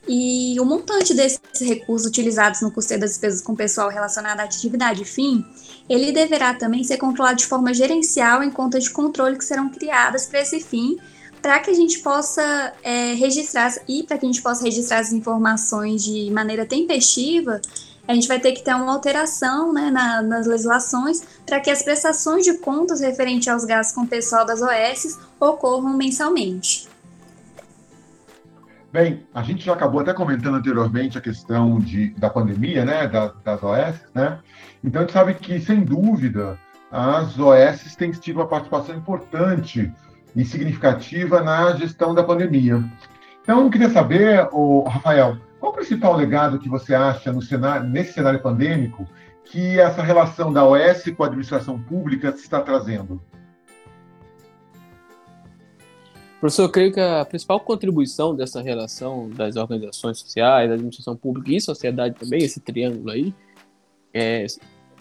E 0.08 0.60
o 0.60 0.66
montante 0.66 1.14
desses 1.14 1.40
recursos 1.62 2.08
utilizados 2.08 2.62
no 2.62 2.72
custeio 2.72 3.00
das 3.00 3.12
despesas 3.12 3.42
com 3.42 3.56
pessoal 3.56 3.90
relacionado 3.90 4.40
à 4.40 4.44
atividade 4.44 5.06
fim, 5.06 5.46
ele 5.88 6.12
deverá 6.12 6.54
também 6.54 6.84
ser 6.84 6.98
controlado 6.98 7.38
de 7.38 7.46
forma 7.46 7.74
gerencial 7.74 8.44
em 8.44 8.50
contas 8.50 8.86
de 8.86 8.90
controle 8.90 9.38
que 9.38 9.46
serão 9.46 9.70
criadas 9.70 10.26
para 10.26 10.42
esse 10.42 10.60
fim, 10.60 10.98
para 11.42 11.60
que 11.60 11.70
a 11.70 11.74
gente 11.74 12.00
possa 12.00 12.74
é, 12.84 13.14
registrar 13.14 13.74
e 13.88 14.04
para 14.04 14.18
que 14.18 14.26
a 14.26 14.30
gente 14.30 14.42
possa 14.42 14.64
registrar 14.64 15.00
as 15.00 15.12
informações 15.12 16.04
de 16.04 16.30
maneira 16.32 16.66
tempestiva, 16.66 17.62
a 18.08 18.14
gente 18.14 18.28
vai 18.28 18.40
ter 18.40 18.52
que 18.52 18.64
ter 18.64 18.74
uma 18.76 18.94
alteração 18.94 19.74
né, 19.74 19.90
na, 19.92 20.22
nas 20.22 20.46
legislações 20.48 21.22
para 21.46 21.60
que 21.60 21.70
as 21.70 21.84
prestações 21.84 22.44
de 22.44 22.58
contas 22.58 23.00
referentes 23.02 23.48
aos 23.48 23.64
gastos 23.66 23.96
com 23.96 24.02
o 24.02 24.08
pessoal 24.08 24.46
das 24.46 24.62
OS 24.62 25.20
ocorram 25.40 25.96
mensalmente. 25.96 26.90
Bem, 28.92 29.26
a 29.34 29.42
gente 29.42 29.64
já 29.64 29.74
acabou 29.74 30.02
até 30.02 30.14
comentando 30.14 30.56
anteriormente 30.56 31.18
a 31.18 31.22
questão 31.22 31.80
de, 31.80 32.10
da 32.12 32.30
pandemia, 32.30 32.84
né, 32.84 33.08
da, 33.08 33.34
das 33.44 33.64
OS, 33.64 33.96
né? 34.14 34.40
Então 34.84 35.02
a 35.02 35.06
gente 35.06 35.14
sabe 35.14 35.34
que, 35.36 35.62
sem 35.62 35.82
dúvida, 35.82 36.60
as 36.92 37.40
OS 37.40 37.96
têm 37.96 38.12
tido 38.12 38.38
uma 38.38 38.48
participação 38.48 38.96
importante 38.96 39.90
e 40.36 40.44
significativa 40.44 41.42
na 41.42 41.74
gestão 41.76 42.14
da 42.14 42.24
pandemia. 42.24 42.84
Então, 43.42 43.64
eu 43.64 43.70
queria 43.70 43.90
saber, 43.90 44.48
o 44.52 44.84
Rafael, 44.84 45.38
qual 45.62 45.72
o 45.72 45.76
principal 45.76 46.18
legado 46.18 46.58
que 46.58 46.68
você 46.68 46.96
acha 46.96 47.40
cenário, 47.40 47.88
nesse 47.88 48.14
cenário 48.14 48.42
pandêmico 48.42 49.08
que 49.46 49.80
essa 49.80 50.02
relação 50.02 50.52
da 50.52 50.66
OS 50.66 51.04
com 51.16 51.24
a 51.24 51.28
administração 51.28 51.80
pública 51.80 52.30
está 52.30 52.60
trazendo? 52.62 53.22
Professor, 56.40 56.64
eu 56.64 56.70
creio 56.70 56.92
que 56.92 57.00
a 57.00 57.24
principal 57.24 57.60
contribuição 57.60 58.36
dessa 58.36 58.60
relação 58.60 59.30
das 59.30 59.56
organizações 59.56 60.18
sociais, 60.18 60.68
da 60.68 60.74
administração 60.74 61.16
pública 61.16 61.52
e 61.52 61.62
sociedade 61.62 62.16
também, 62.16 62.44
esse 62.44 62.60
triângulo 62.60 63.12
aí, 63.12 63.32
é, 64.12 64.48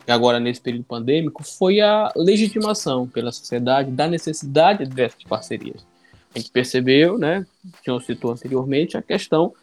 agora 0.07 0.39
nesse 0.39 0.61
período 0.61 0.85
pandêmico, 0.85 1.43
foi 1.43 1.81
a 1.81 2.13
legitimação 2.15 3.09
pela 3.09 3.33
sociedade 3.33 3.91
da 3.91 4.07
necessidade 4.07 4.85
dessas 4.85 5.25
parcerias. 5.25 5.87
A 6.35 6.39
gente 6.39 6.51
percebeu, 6.51 7.17
né, 7.17 7.47
que 7.83 7.91
eu 7.91 7.99
citou 7.99 8.33
anteriormente, 8.33 8.99
a 8.99 9.03
questão 9.03 9.55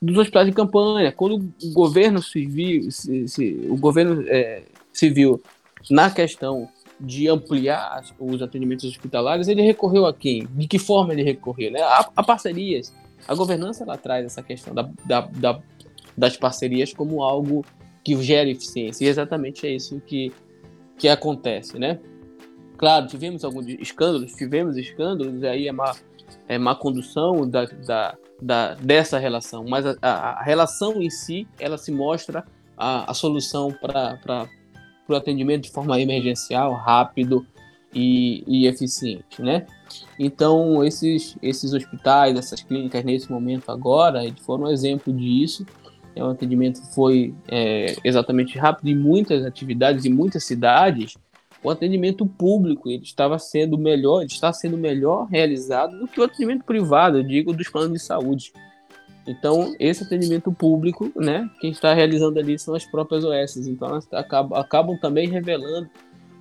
dos 0.00 0.18
hospitais 0.18 0.46
de 0.46 0.52
campanha. 0.52 1.12
Quando 1.12 1.36
o 1.62 1.72
governo 1.72 2.22
civil, 2.22 2.90
se, 2.90 3.28
se, 3.28 3.66
o 3.68 3.76
governo 3.76 4.24
é, 4.28 4.62
civil 4.92 5.42
na 5.90 6.10
questão 6.10 6.68
de 6.98 7.28
ampliar 7.28 8.02
os 8.18 8.40
atendimentos 8.42 8.84
hospitalares, 8.84 9.48
ele 9.48 9.62
recorreu 9.62 10.06
a 10.06 10.14
quem? 10.14 10.46
De 10.54 10.66
que 10.66 10.78
forma 10.78 11.12
ele 11.12 11.22
recorreu? 11.22 11.70
Né? 11.70 11.80
A, 11.80 12.10
a 12.16 12.22
parcerias. 12.22 12.92
A 13.26 13.34
governança 13.34 13.84
ela 13.84 13.96
traz 13.96 14.24
essa 14.24 14.42
questão 14.42 14.74
da, 14.74 14.88
da, 15.04 15.20
da, 15.20 15.60
das 16.16 16.36
parcerias 16.36 16.92
como 16.92 17.22
algo 17.22 17.64
que 18.04 18.20
gera 18.22 18.48
eficiência. 18.48 19.04
E 19.04 19.08
exatamente 19.08 19.66
é 19.66 19.74
isso 19.74 20.00
que, 20.06 20.32
que 20.96 21.08
acontece, 21.08 21.78
né? 21.78 21.98
Claro, 22.78 23.06
tivemos 23.06 23.42
alguns 23.44 23.66
escândalos, 23.66 24.34
tivemos 24.34 24.76
escândalos, 24.76 25.42
aí 25.42 25.66
é 25.66 25.72
má, 25.72 25.94
é 26.46 26.58
má 26.58 26.74
condução 26.74 27.48
da, 27.48 27.64
da, 27.64 28.16
da, 28.40 28.74
dessa 28.74 29.18
relação, 29.18 29.64
mas 29.68 29.86
a, 29.86 29.96
a, 30.02 30.40
a, 30.40 30.42
relação 30.42 31.00
em 31.02 31.10
si, 31.10 31.46
ela 31.58 31.78
se 31.78 31.90
mostra 31.90 32.44
a, 32.76 33.10
a 33.10 33.14
solução 33.14 33.72
para 33.72 34.48
o 35.08 35.14
atendimento 35.14 35.64
de 35.64 35.70
forma 35.70 36.00
emergencial, 36.00 36.74
rápido 36.74 37.46
e, 37.94 38.44
e, 38.46 38.66
eficiente, 38.66 39.40
né? 39.40 39.66
Então, 40.18 40.84
esses, 40.84 41.36
esses 41.42 41.72
hospitais, 41.72 42.36
essas 42.36 42.62
clínicas, 42.62 43.04
nesse 43.04 43.30
momento 43.30 43.70
agora, 43.70 44.24
eles 44.24 44.40
foram 44.40 44.64
um 44.64 44.70
exemplo 44.70 45.12
disso, 45.12 45.64
é, 46.16 46.24
o 46.24 46.30
atendimento 46.30 46.80
foi 46.94 47.34
é, 47.46 47.94
exatamente 48.02 48.58
rápido 48.58 48.88
em 48.88 48.94
muitas 48.94 49.44
atividades, 49.44 50.06
em 50.06 50.12
muitas 50.12 50.44
cidades, 50.44 51.14
o 51.66 51.70
atendimento 51.70 52.24
público 52.24 52.88
ele 52.88 53.02
estava 53.02 53.40
sendo 53.40 53.76
melhor, 53.76 54.22
está 54.22 54.52
sendo 54.52 54.78
melhor 54.78 55.26
realizado 55.26 55.98
do 55.98 56.06
que 56.06 56.20
o 56.20 56.22
atendimento 56.22 56.64
privado, 56.64 57.18
eu 57.18 57.24
digo, 57.24 57.52
dos 57.52 57.68
planos 57.68 57.92
de 57.92 57.98
saúde. 57.98 58.52
Então, 59.26 59.74
esse 59.80 60.04
atendimento 60.04 60.52
público, 60.52 61.10
né, 61.16 61.50
quem 61.60 61.72
está 61.72 61.92
realizando 61.92 62.38
ali 62.38 62.56
são 62.56 62.72
as 62.72 62.84
próprias 62.84 63.24
OS. 63.24 63.56
Então, 63.66 63.88
elas 63.88 64.06
acabam, 64.12 64.56
acabam 64.56 64.96
também 64.96 65.28
revelando 65.28 65.90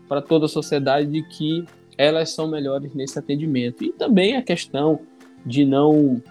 para 0.07 0.21
toda 0.21 0.45
a 0.45 0.47
sociedade 0.47 1.07
de 1.07 1.23
que 1.23 1.65
elas 1.97 2.29
são 2.29 2.47
melhores 2.47 2.93
nesse 2.93 3.17
atendimento. 3.17 3.83
E 3.83 3.91
também 3.91 4.37
a 4.37 4.43
questão 4.43 4.99
de 5.43 5.65
não 5.65 6.21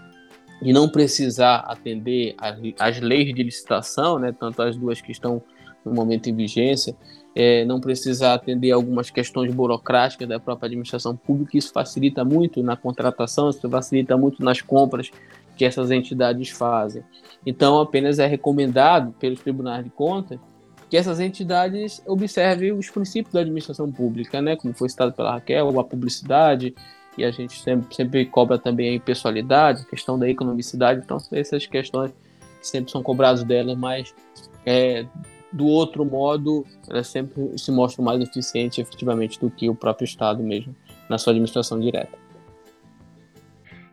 de 0.63 0.73
não 0.73 0.89
precisar 0.89 1.57
atender 1.67 2.37
as, 2.39 2.57
as 2.79 3.01
leis 3.01 3.35
de 3.35 3.43
licitação, 3.43 4.21
né, 4.21 4.33
tanto 4.33 4.63
as 4.63 4.77
duas 4.77 5.01
que 5.01 5.11
estão 5.11 5.43
no 5.85 5.93
momento 5.93 6.31
em 6.31 6.35
vigência, 6.35 6.97
é, 7.35 7.65
não 7.65 7.81
precisar 7.81 8.35
atender 8.35 8.71
algumas 8.71 9.11
questões 9.11 9.53
burocráticas 9.53 10.29
da 10.29 10.39
própria 10.39 10.67
administração 10.67 11.17
pública, 11.17 11.59
isso 11.59 11.73
facilita 11.73 12.25
muito 12.25 12.63
na 12.63 12.77
contratação, 12.77 13.51
isso 13.51 13.69
facilita 13.69 14.17
muito 14.17 14.43
nas 14.43 14.61
compras 14.61 15.11
que 15.57 15.65
essas 15.65 15.91
entidades 15.91 16.51
fazem. 16.51 17.03
Então, 17.45 17.81
apenas 17.81 18.19
é 18.19 18.27
recomendado 18.27 19.13
pelos 19.19 19.41
tribunais 19.41 19.85
de 19.85 19.91
contas 19.91 20.39
que 20.89 20.97
essas 20.97 21.19
entidades 21.19 22.01
observem 22.07 22.73
os 22.73 22.89
princípios 22.89 23.33
da 23.33 23.41
administração 23.41 23.91
pública, 23.91 24.41
né, 24.41 24.55
como 24.55 24.73
foi 24.75 24.89
citado 24.89 25.13
pela 25.13 25.33
Raquel, 25.33 25.81
a 25.81 25.85
publicidade, 25.85 26.75
e 27.17 27.25
a 27.25 27.31
gente 27.31 27.61
sempre, 27.61 27.95
sempre 27.95 28.27
cobra 28.27 28.59
também 28.59 28.91
a 28.91 28.95
impessoalidade, 28.95 29.83
a 29.83 29.85
questão 29.85 30.19
da 30.19 30.29
economicidade, 30.29 31.01
então 31.05 31.19
essas 31.33 31.67
questões 31.67 32.13
sempre 32.61 32.91
são 32.91 33.03
cobradas 33.03 33.43
delas, 33.45 33.77
mas 33.77 34.15
é, 34.67 35.07
do 35.55 35.67
outro 35.67 36.05
modo, 36.05 36.67
ela 36.89 37.05
sempre 37.05 37.57
se 37.57 37.71
mostra 37.71 38.03
mais 38.03 38.21
eficiente 38.21 38.81
efetivamente 38.81 39.39
do 39.41 39.49
que 39.49 39.71
o 39.71 39.75
próprio 39.75 40.05
Estado 40.05 40.43
mesmo 40.43 40.75
na 41.09 41.17
sua 41.17 41.33
administração 41.33 41.79
direta. 41.79 42.19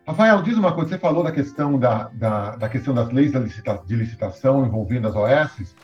Rafael, 0.05 0.41
diz 0.41 0.57
uma 0.57 0.73
coisa, 0.73 0.89
você 0.89 0.97
falou 0.97 1.23
da 1.23 1.31
questão, 1.31 1.77
da, 1.77 2.09
da, 2.13 2.55
da 2.55 2.67
questão 2.67 2.93
das 2.93 3.09
leis 3.11 3.31
de 3.31 3.95
licitação 3.95 4.65
envolvendo 4.65 5.07
as 5.07 5.15
OS. 5.15 5.75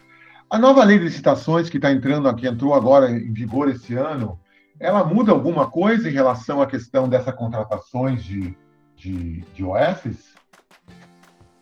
A 0.49 0.57
nova 0.57 0.83
lei 0.83 0.97
de 0.97 1.05
licitações 1.05 1.69
que 1.69 1.77
está 1.77 1.91
entrando 1.91 2.27
aqui, 2.27 2.47
entrou 2.47 2.73
agora 2.73 3.11
em 3.11 3.31
vigor 3.31 3.69
esse 3.69 3.93
ano, 3.93 4.39
ela 4.79 5.03
muda 5.03 5.31
alguma 5.31 5.69
coisa 5.69 6.09
em 6.09 6.13
relação 6.13 6.61
à 6.61 6.65
questão 6.65 7.07
dessas 7.07 7.35
contratações 7.35 8.23
de, 8.23 8.57
de, 8.95 9.41
de 9.53 9.63
OS? 9.63 10.35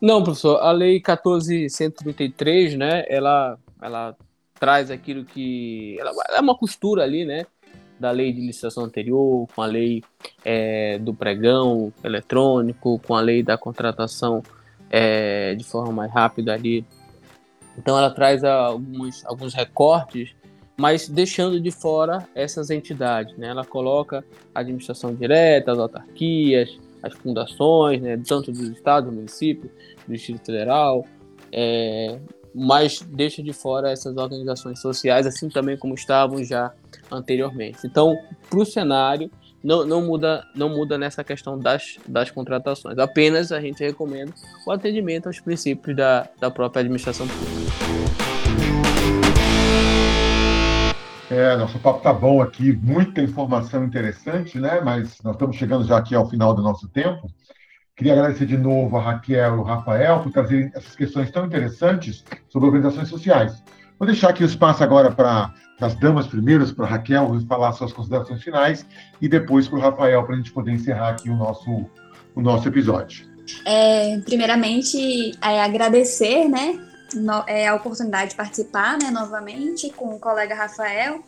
Não, 0.02 0.24
professor. 0.24 0.62
A 0.62 0.72
lei 0.72 0.94
1433, 0.94 2.76
né, 2.76 3.04
ela 3.10 3.58
ela 3.86 4.16
traz 4.60 4.90
aquilo 4.90 5.24
que. 5.24 5.98
Ela 6.00 6.12
é 6.32 6.42
uma 6.42 6.58
costura 6.58 7.04
ali, 7.04 7.26
né? 7.26 7.46
Da 8.00 8.12
lei 8.12 8.34
de 8.34 8.42
licitação 8.42 8.84
anterior, 8.84 9.48
com 9.56 9.62
a 9.62 9.66
lei 9.66 10.04
é, 10.44 10.98
do 11.00 11.14
pregão 11.14 11.94
eletrônico, 12.04 13.00
com 13.00 13.16
a 13.16 13.22
lei 13.22 13.42
da 13.42 13.58
contratação 13.58 14.44
é, 14.90 15.56
de 15.56 15.64
forma 15.64 15.94
mais 15.94 16.12
rápida 16.12 16.54
ali. 16.54 16.86
Então 17.78 17.98
ela 17.98 18.10
traz 18.10 18.44
alguns, 18.44 19.26
alguns 19.26 19.54
recortes, 19.54 20.36
mas 20.78 21.08
deixando 21.08 21.60
de 21.60 21.72
fora 21.72 22.28
essas 22.34 22.70
entidades. 22.70 23.38
Né? 23.38 23.48
Ela 23.48 23.66
coloca 23.66 24.26
a 24.54 24.60
administração 24.60 25.14
direta, 25.14 25.72
as 25.72 25.80
autarquias, 25.80 26.78
as 27.02 27.14
fundações, 27.14 28.02
né? 28.02 28.20
tanto 28.26 28.52
dos 28.52 28.70
estados, 28.70 29.10
do 29.10 29.16
município, 29.16 29.70
do 30.08 30.14
Distrito 30.14 30.46
Federal, 30.46 31.06
é, 31.52 32.20
mas 32.58 33.02
deixa 33.02 33.44
de 33.44 33.52
fora 33.52 33.92
essas 33.92 34.16
organizações 34.16 34.80
sociais, 34.80 35.28
assim 35.28 35.50
também 35.50 35.76
como 35.76 35.94
estavam 35.94 36.42
já 36.42 36.72
anteriormente. 37.12 37.80
Então, 37.84 38.16
para 38.50 38.60
o 38.60 38.66
cenário, 38.66 39.30
não, 39.62 39.86
não, 39.86 40.02
muda, 40.02 40.48
não 40.56 40.70
muda 40.70 40.98
nessa 40.98 41.22
questão 41.22 41.60
das, 41.60 41.98
das 42.08 42.32
contratações. 42.32 42.98
Apenas 42.98 43.52
a 43.52 43.60
gente 43.60 43.84
recomenda 43.84 44.32
o 44.66 44.72
atendimento 44.72 45.28
aos 45.28 45.40
princípios 45.42 45.98
da, 45.98 46.30
da 46.40 46.50
própria 46.50 46.80
administração 46.80 47.28
pública. 47.28 47.76
É, 51.30 51.58
nosso 51.58 51.78
papo 51.80 52.02
tá 52.02 52.14
bom 52.14 52.42
aqui, 52.42 52.72
muita 52.72 53.20
informação 53.20 53.84
interessante, 53.84 54.60
né? 54.60 54.80
Mas 54.80 55.20
nós 55.24 55.34
estamos 55.34 55.58
chegando 55.58 55.84
já 55.84 55.98
aqui 55.98 56.16
ao 56.16 56.30
final 56.30 56.54
do 56.54 56.62
nosso 56.62 56.88
tempo. 56.88 57.28
Queria 57.96 58.12
agradecer 58.12 58.46
de 58.46 58.58
novo 58.58 58.98
a 58.98 59.02
Raquel 59.02 59.56
e 59.56 59.58
o 59.58 59.64
Rafael 59.64 60.20
por 60.20 60.30
trazerem 60.30 60.70
essas 60.76 60.98
questões 60.98 61.32
tão 61.32 61.46
interessantes 61.46 62.26
sobre 62.50 62.68
organizações 62.68 63.08
sociais. 63.08 63.64
Vou 63.98 64.06
deixar 64.06 64.32
aqui 64.32 64.44
o 64.44 64.46
espaço 64.46 64.84
agora 64.84 65.10
para 65.12 65.54
as 65.80 65.96
damas 65.96 66.28
primeiras, 66.28 66.74
para 66.74 66.86
a 66.86 66.90
Raquel 66.90 67.40
falar 67.48 67.72
suas 67.72 67.94
considerações 67.94 68.44
finais 68.44 68.86
e 69.22 69.30
depois 69.30 69.70
para 69.70 69.80
o 69.80 69.82
Rafael, 69.82 70.26
para 70.26 70.36
a 70.36 70.38
gente 70.38 70.52
poder 70.52 70.74
encerrar 70.74 71.12
aqui 71.12 71.30
o 71.30 71.38
nosso, 71.38 71.86
o 72.36 72.42
nosso 72.42 72.68
episódio. 72.68 73.26
É, 73.64 74.20
primeiramente, 74.26 75.32
é, 75.42 75.64
agradecer 75.64 76.50
né, 76.50 76.78
no, 77.14 77.46
é, 77.48 77.70
a 77.70 77.76
oportunidade 77.76 78.32
de 78.32 78.36
participar 78.36 78.98
né, 78.98 79.10
novamente 79.10 79.90
com 79.92 80.14
o 80.16 80.20
colega 80.20 80.54
Rafael. 80.54 81.22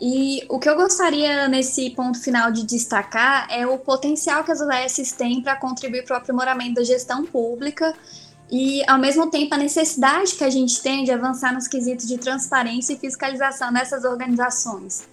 E 0.00 0.46
o 0.48 0.58
que 0.58 0.68
eu 0.68 0.76
gostaria 0.76 1.46
nesse 1.46 1.90
ponto 1.90 2.18
final 2.18 2.50
de 2.50 2.64
destacar 2.64 3.46
é 3.50 3.66
o 3.66 3.76
potencial 3.78 4.42
que 4.42 4.50
as 4.50 4.60
UES 4.60 5.12
têm 5.12 5.42
para 5.42 5.54
contribuir 5.56 6.04
para 6.04 6.14
o 6.14 6.16
aprimoramento 6.16 6.74
da 6.76 6.84
gestão 6.84 7.26
pública 7.26 7.94
e, 8.50 8.82
ao 8.88 8.98
mesmo 8.98 9.30
tempo, 9.30 9.54
a 9.54 9.58
necessidade 9.58 10.34
que 10.36 10.42
a 10.42 10.48
gente 10.48 10.80
tem 10.80 11.04
de 11.04 11.12
avançar 11.12 11.52
nos 11.52 11.68
quesitos 11.68 12.08
de 12.08 12.16
transparência 12.16 12.94
e 12.94 12.98
fiscalização 12.98 13.70
dessas 13.72 14.04
organizações. 14.04 15.06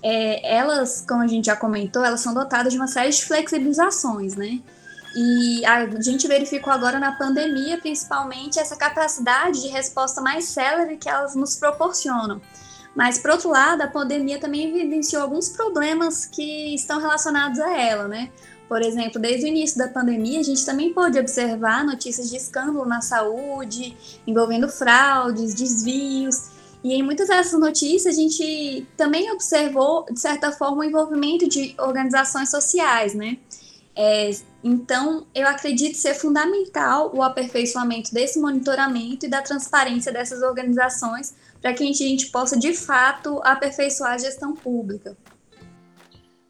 É, 0.00 0.56
elas, 0.56 1.04
como 1.06 1.22
a 1.22 1.26
gente 1.26 1.46
já 1.46 1.56
comentou, 1.56 2.04
elas 2.04 2.20
são 2.20 2.32
dotadas 2.32 2.72
de 2.72 2.78
uma 2.78 2.86
série 2.86 3.10
de 3.10 3.24
flexibilizações, 3.24 4.36
né? 4.36 4.60
E 5.16 5.66
a 5.66 6.00
gente 6.00 6.28
verificou 6.28 6.72
agora 6.72 7.00
na 7.00 7.12
pandemia, 7.12 7.78
principalmente, 7.78 8.60
essa 8.60 8.76
capacidade 8.76 9.62
de 9.62 9.68
resposta 9.68 10.20
mais 10.20 10.44
célere 10.44 10.96
que 10.96 11.08
elas 11.08 11.34
nos 11.34 11.56
proporcionam. 11.56 12.40
Mas, 12.94 13.18
por 13.18 13.30
outro 13.30 13.50
lado, 13.50 13.82
a 13.82 13.86
pandemia 13.86 14.40
também 14.40 14.68
evidenciou 14.68 15.22
alguns 15.22 15.48
problemas 15.48 16.26
que 16.26 16.74
estão 16.74 17.00
relacionados 17.00 17.60
a 17.60 17.76
ela, 17.78 18.08
né? 18.08 18.30
Por 18.68 18.82
exemplo, 18.82 19.20
desde 19.20 19.46
o 19.46 19.48
início 19.48 19.78
da 19.78 19.88
pandemia, 19.88 20.40
a 20.40 20.42
gente 20.42 20.64
também 20.64 20.92
pôde 20.92 21.18
observar 21.18 21.84
notícias 21.84 22.28
de 22.28 22.36
escândalo 22.36 22.84
na 22.84 23.00
saúde, 23.00 23.96
envolvendo 24.26 24.68
fraudes, 24.68 25.54
desvios. 25.54 26.50
E 26.84 26.92
em 26.92 27.02
muitas 27.02 27.28
dessas 27.28 27.58
notícias, 27.58 28.14
a 28.14 28.20
gente 28.20 28.86
também 28.96 29.30
observou, 29.32 30.04
de 30.12 30.20
certa 30.20 30.52
forma, 30.52 30.78
o 30.78 30.84
envolvimento 30.84 31.48
de 31.48 31.74
organizações 31.78 32.50
sociais, 32.50 33.14
né? 33.14 33.38
É, 33.96 34.30
então, 34.62 35.24
eu 35.34 35.46
acredito 35.46 35.96
ser 35.96 36.14
fundamental 36.14 37.14
o 37.14 37.22
aperfeiçoamento 37.22 38.12
desse 38.12 38.40
monitoramento 38.40 39.26
e 39.26 39.28
da 39.28 39.40
transparência 39.40 40.12
dessas 40.12 40.42
organizações 40.42 41.34
para 41.60 41.72
que 41.72 41.88
a 41.88 41.92
gente 41.92 42.26
possa, 42.26 42.58
de 42.58 42.74
fato, 42.74 43.40
aperfeiçoar 43.44 44.14
a 44.14 44.18
gestão 44.18 44.54
pública. 44.54 45.16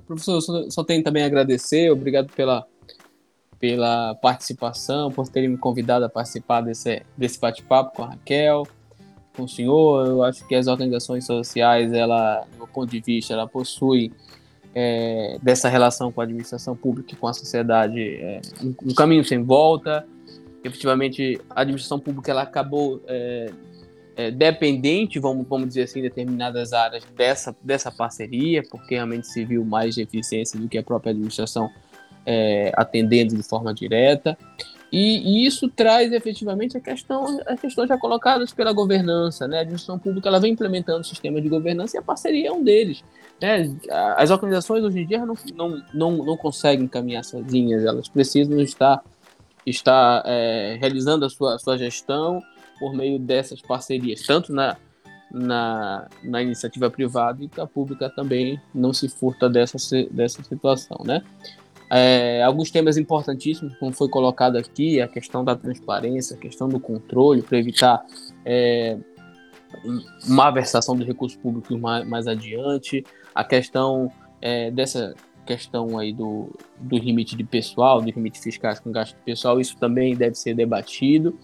Professor, 0.06 0.40
só, 0.70 0.82
tenho 0.84 1.02
também 1.02 1.22
a 1.22 1.26
agradecer, 1.26 1.90
obrigado 1.90 2.32
pela, 2.32 2.66
pela 3.60 4.14
participação, 4.14 5.10
por 5.10 5.28
terem 5.28 5.50
me 5.50 5.58
convidado 5.58 6.06
a 6.06 6.08
participar 6.08 6.62
desse, 6.62 7.02
desse 7.14 7.38
bate-papo 7.38 7.94
com 7.94 8.04
a 8.04 8.06
Raquel, 8.08 8.66
com 9.36 9.42
o 9.42 9.48
senhor. 9.48 10.06
Eu 10.06 10.22
acho 10.22 10.46
que 10.48 10.54
as 10.54 10.66
organizações 10.66 11.26
sociais, 11.26 11.92
ela, 11.92 12.40
do 12.52 12.56
meu 12.56 12.66
ponto 12.66 12.90
de 12.90 13.00
vista, 13.00 13.34
ela 13.34 13.46
possui 13.46 14.10
é, 14.80 15.38
dessa 15.42 15.68
relação 15.68 16.12
com 16.12 16.20
a 16.20 16.24
administração 16.24 16.76
pública 16.76 17.12
e 17.12 17.16
com 17.16 17.26
a 17.26 17.32
sociedade 17.32 18.00
é, 18.00 18.40
um, 18.62 18.72
um, 18.90 18.94
caminho 18.94 19.24
sem 19.24 19.42
volta. 19.42 20.06
Efetivamente, 20.62 21.40
a 21.50 21.62
administração 21.62 21.98
pública 21.98 22.30
ela 22.30 22.42
acabou 22.42 23.02
é, 23.08 23.50
é, 24.14 24.30
dependente, 24.30 25.18
vamos, 25.18 25.44
vamos 25.48 25.66
dizer 25.66 25.82
assim, 25.82 25.98
em 25.98 26.02
determinadas 26.02 26.72
áreas 26.72 27.02
dessa, 27.16 27.56
dessa 27.60 27.90
parceria, 27.90 28.62
porque 28.70 28.94
realmente 28.94 29.26
se 29.26 29.44
viu 29.44 29.64
mais 29.64 29.98
eficiência 29.98 30.60
do 30.60 30.68
que 30.68 30.78
a 30.78 30.82
própria 30.82 31.10
administração 31.10 31.68
é, 32.24 32.70
atendendo 32.76 33.34
de 33.34 33.42
forma 33.42 33.74
direta. 33.74 34.38
E, 34.92 35.18
e, 35.18 35.44
isso 35.44 35.68
traz 35.68 36.12
efetivamente 36.12 36.76
a 36.76 36.80
questão, 36.80 37.40
as 37.48 37.60
questões 37.60 37.88
já 37.88 37.98
colocadas 37.98 38.52
pela 38.52 38.72
governança, 38.72 39.48
né? 39.48 39.58
A 39.58 39.60
administração 39.62 39.98
pública 39.98 40.28
ela 40.28 40.38
vem 40.38 40.52
implementando 40.52 41.04
sistemas 41.04 41.42
de 41.42 41.48
governança 41.48 41.96
e 41.96 41.98
a 41.98 42.02
parceria 42.02 42.48
é 42.48 42.52
um 42.52 42.62
deles. 42.62 43.02
Né? 43.40 43.76
As 44.16 44.30
organizações 44.30 44.82
hoje 44.82 45.00
em 45.00 45.06
dia 45.06 45.24
não, 45.24 45.34
não, 45.54 45.82
não, 45.94 46.10
não 46.24 46.36
conseguem 46.36 46.88
caminhar 46.88 47.24
sozinhas, 47.24 47.84
elas 47.84 48.08
precisam 48.08 48.60
estar, 48.60 49.02
estar 49.64 50.22
é, 50.26 50.76
realizando 50.80 51.24
a 51.24 51.30
sua, 51.30 51.58
sua 51.58 51.78
gestão 51.78 52.42
por 52.78 52.94
meio 52.94 53.18
dessas 53.18 53.60
parcerias, 53.60 54.22
tanto 54.22 54.52
na, 54.52 54.76
na, 55.30 56.08
na 56.22 56.42
iniciativa 56.42 56.90
privada 56.90 57.42
e 57.42 57.48
que 57.48 57.60
a 57.60 57.66
pública 57.66 58.08
também 58.10 58.60
não 58.74 58.92
se 58.92 59.08
furta 59.08 59.48
dessa, 59.48 59.76
dessa 60.10 60.42
situação, 60.42 60.98
né? 61.04 61.22
É, 61.90 62.42
alguns 62.42 62.70
temas 62.70 62.98
importantíssimos, 62.98 63.74
como 63.78 63.92
foi 63.92 64.08
colocado 64.10 64.56
aqui, 64.56 65.00
a 65.00 65.08
questão 65.08 65.42
da 65.42 65.56
transparência, 65.56 66.36
a 66.36 66.38
questão 66.38 66.68
do 66.68 66.78
controle, 66.78 67.40
para 67.40 67.56
evitar 67.56 68.04
é, 68.44 68.98
uma 70.26 70.50
versação 70.50 70.96
dos 70.96 71.06
recursos 71.06 71.38
públicos 71.38 71.78
mais, 71.80 72.06
mais 72.06 72.26
adiante, 72.26 73.04
a 73.38 73.44
questão 73.44 74.10
é, 74.42 74.68
dessa 74.68 75.14
questão 75.46 75.96
aí 75.96 76.12
do, 76.12 76.50
do 76.76 76.98
limite 76.98 77.36
de 77.36 77.44
pessoal, 77.44 78.00
do 78.00 78.10
limite 78.10 78.40
fiscais 78.40 78.80
com 78.80 78.90
gasto 78.90 79.16
pessoal, 79.24 79.60
isso 79.60 79.76
também 79.76 80.16
deve 80.16 80.34
ser 80.34 80.54
debatido. 80.54 81.38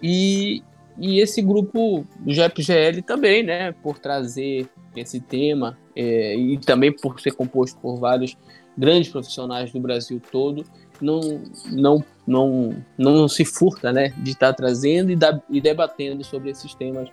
E, 0.00 0.62
e 0.96 1.18
esse 1.18 1.42
grupo 1.42 2.06
do 2.20 2.32
GEP-GL 2.32 3.02
também, 3.04 3.42
né, 3.42 3.72
por 3.82 3.98
trazer 3.98 4.68
esse 4.94 5.18
tema 5.18 5.76
é, 5.96 6.36
e 6.36 6.56
também 6.58 6.92
por 6.92 7.18
ser 7.18 7.32
composto 7.32 7.80
por 7.80 7.96
vários 7.96 8.38
grandes 8.78 9.10
profissionais 9.10 9.72
do 9.72 9.80
Brasil 9.80 10.22
todo, 10.30 10.64
não, 11.02 11.42
não, 11.66 12.04
não, 12.24 12.76
não 12.96 13.26
se 13.26 13.44
furta 13.44 13.92
né, 13.92 14.10
de 14.18 14.30
estar 14.30 14.52
trazendo 14.52 15.10
e, 15.10 15.16
da, 15.16 15.42
e 15.50 15.60
debatendo 15.60 16.22
sobre 16.22 16.50
esses 16.50 16.72
temas 16.76 17.10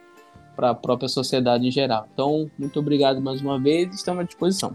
para 0.58 0.72
a 0.72 0.76
própria 0.76 1.08
sociedade 1.08 1.68
em 1.68 1.72
geral. 1.72 2.08
Então, 2.12 2.50
muito 2.58 2.80
obrigado 2.80 3.22
mais 3.22 3.40
uma 3.40 3.60
vez, 3.60 3.94
estamos 3.94 4.24
à 4.24 4.24
disposição. 4.26 4.74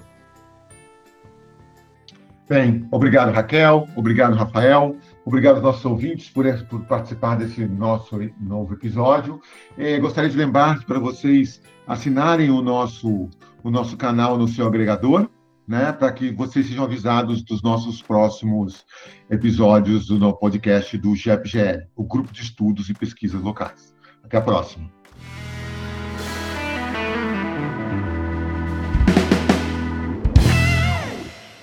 Bem, 2.48 2.86
obrigado 2.90 3.32
Raquel, 3.32 3.88
obrigado 3.96 4.34
Rafael. 4.34 4.96
Obrigado 5.24 5.56
aos 5.56 5.62
nossos 5.62 5.84
ouvintes 5.84 6.28
por, 6.30 6.44
por 6.64 6.84
participar 6.84 7.36
desse 7.36 7.64
nosso 7.66 8.18
novo 8.40 8.74
episódio. 8.74 9.40
É, 9.78 9.98
gostaria 9.98 10.28
de 10.28 10.36
lembrar 10.36 10.84
para 10.84 10.98
vocês 10.98 11.62
assinarem 11.86 12.50
o 12.50 12.60
nosso, 12.60 13.30
o 13.62 13.70
nosso 13.70 13.96
canal 13.96 14.36
no 14.36 14.48
seu 14.48 14.66
agregador, 14.66 15.28
né, 15.66 15.92
para 15.92 16.10
que 16.12 16.32
vocês 16.32 16.66
sejam 16.66 16.84
avisados 16.84 17.42
dos 17.42 17.62
nossos 17.62 18.02
próximos 18.02 18.84
episódios 19.30 20.08
do 20.08 20.32
podcast 20.34 20.98
do 20.98 21.14
GEPGL, 21.14 21.86
o 21.94 22.04
Grupo 22.04 22.32
de 22.32 22.42
Estudos 22.42 22.88
e 22.88 22.94
Pesquisas 22.94 23.40
Locais. 23.40 23.94
Até 24.24 24.38
a 24.38 24.42
próxima. 24.42 25.01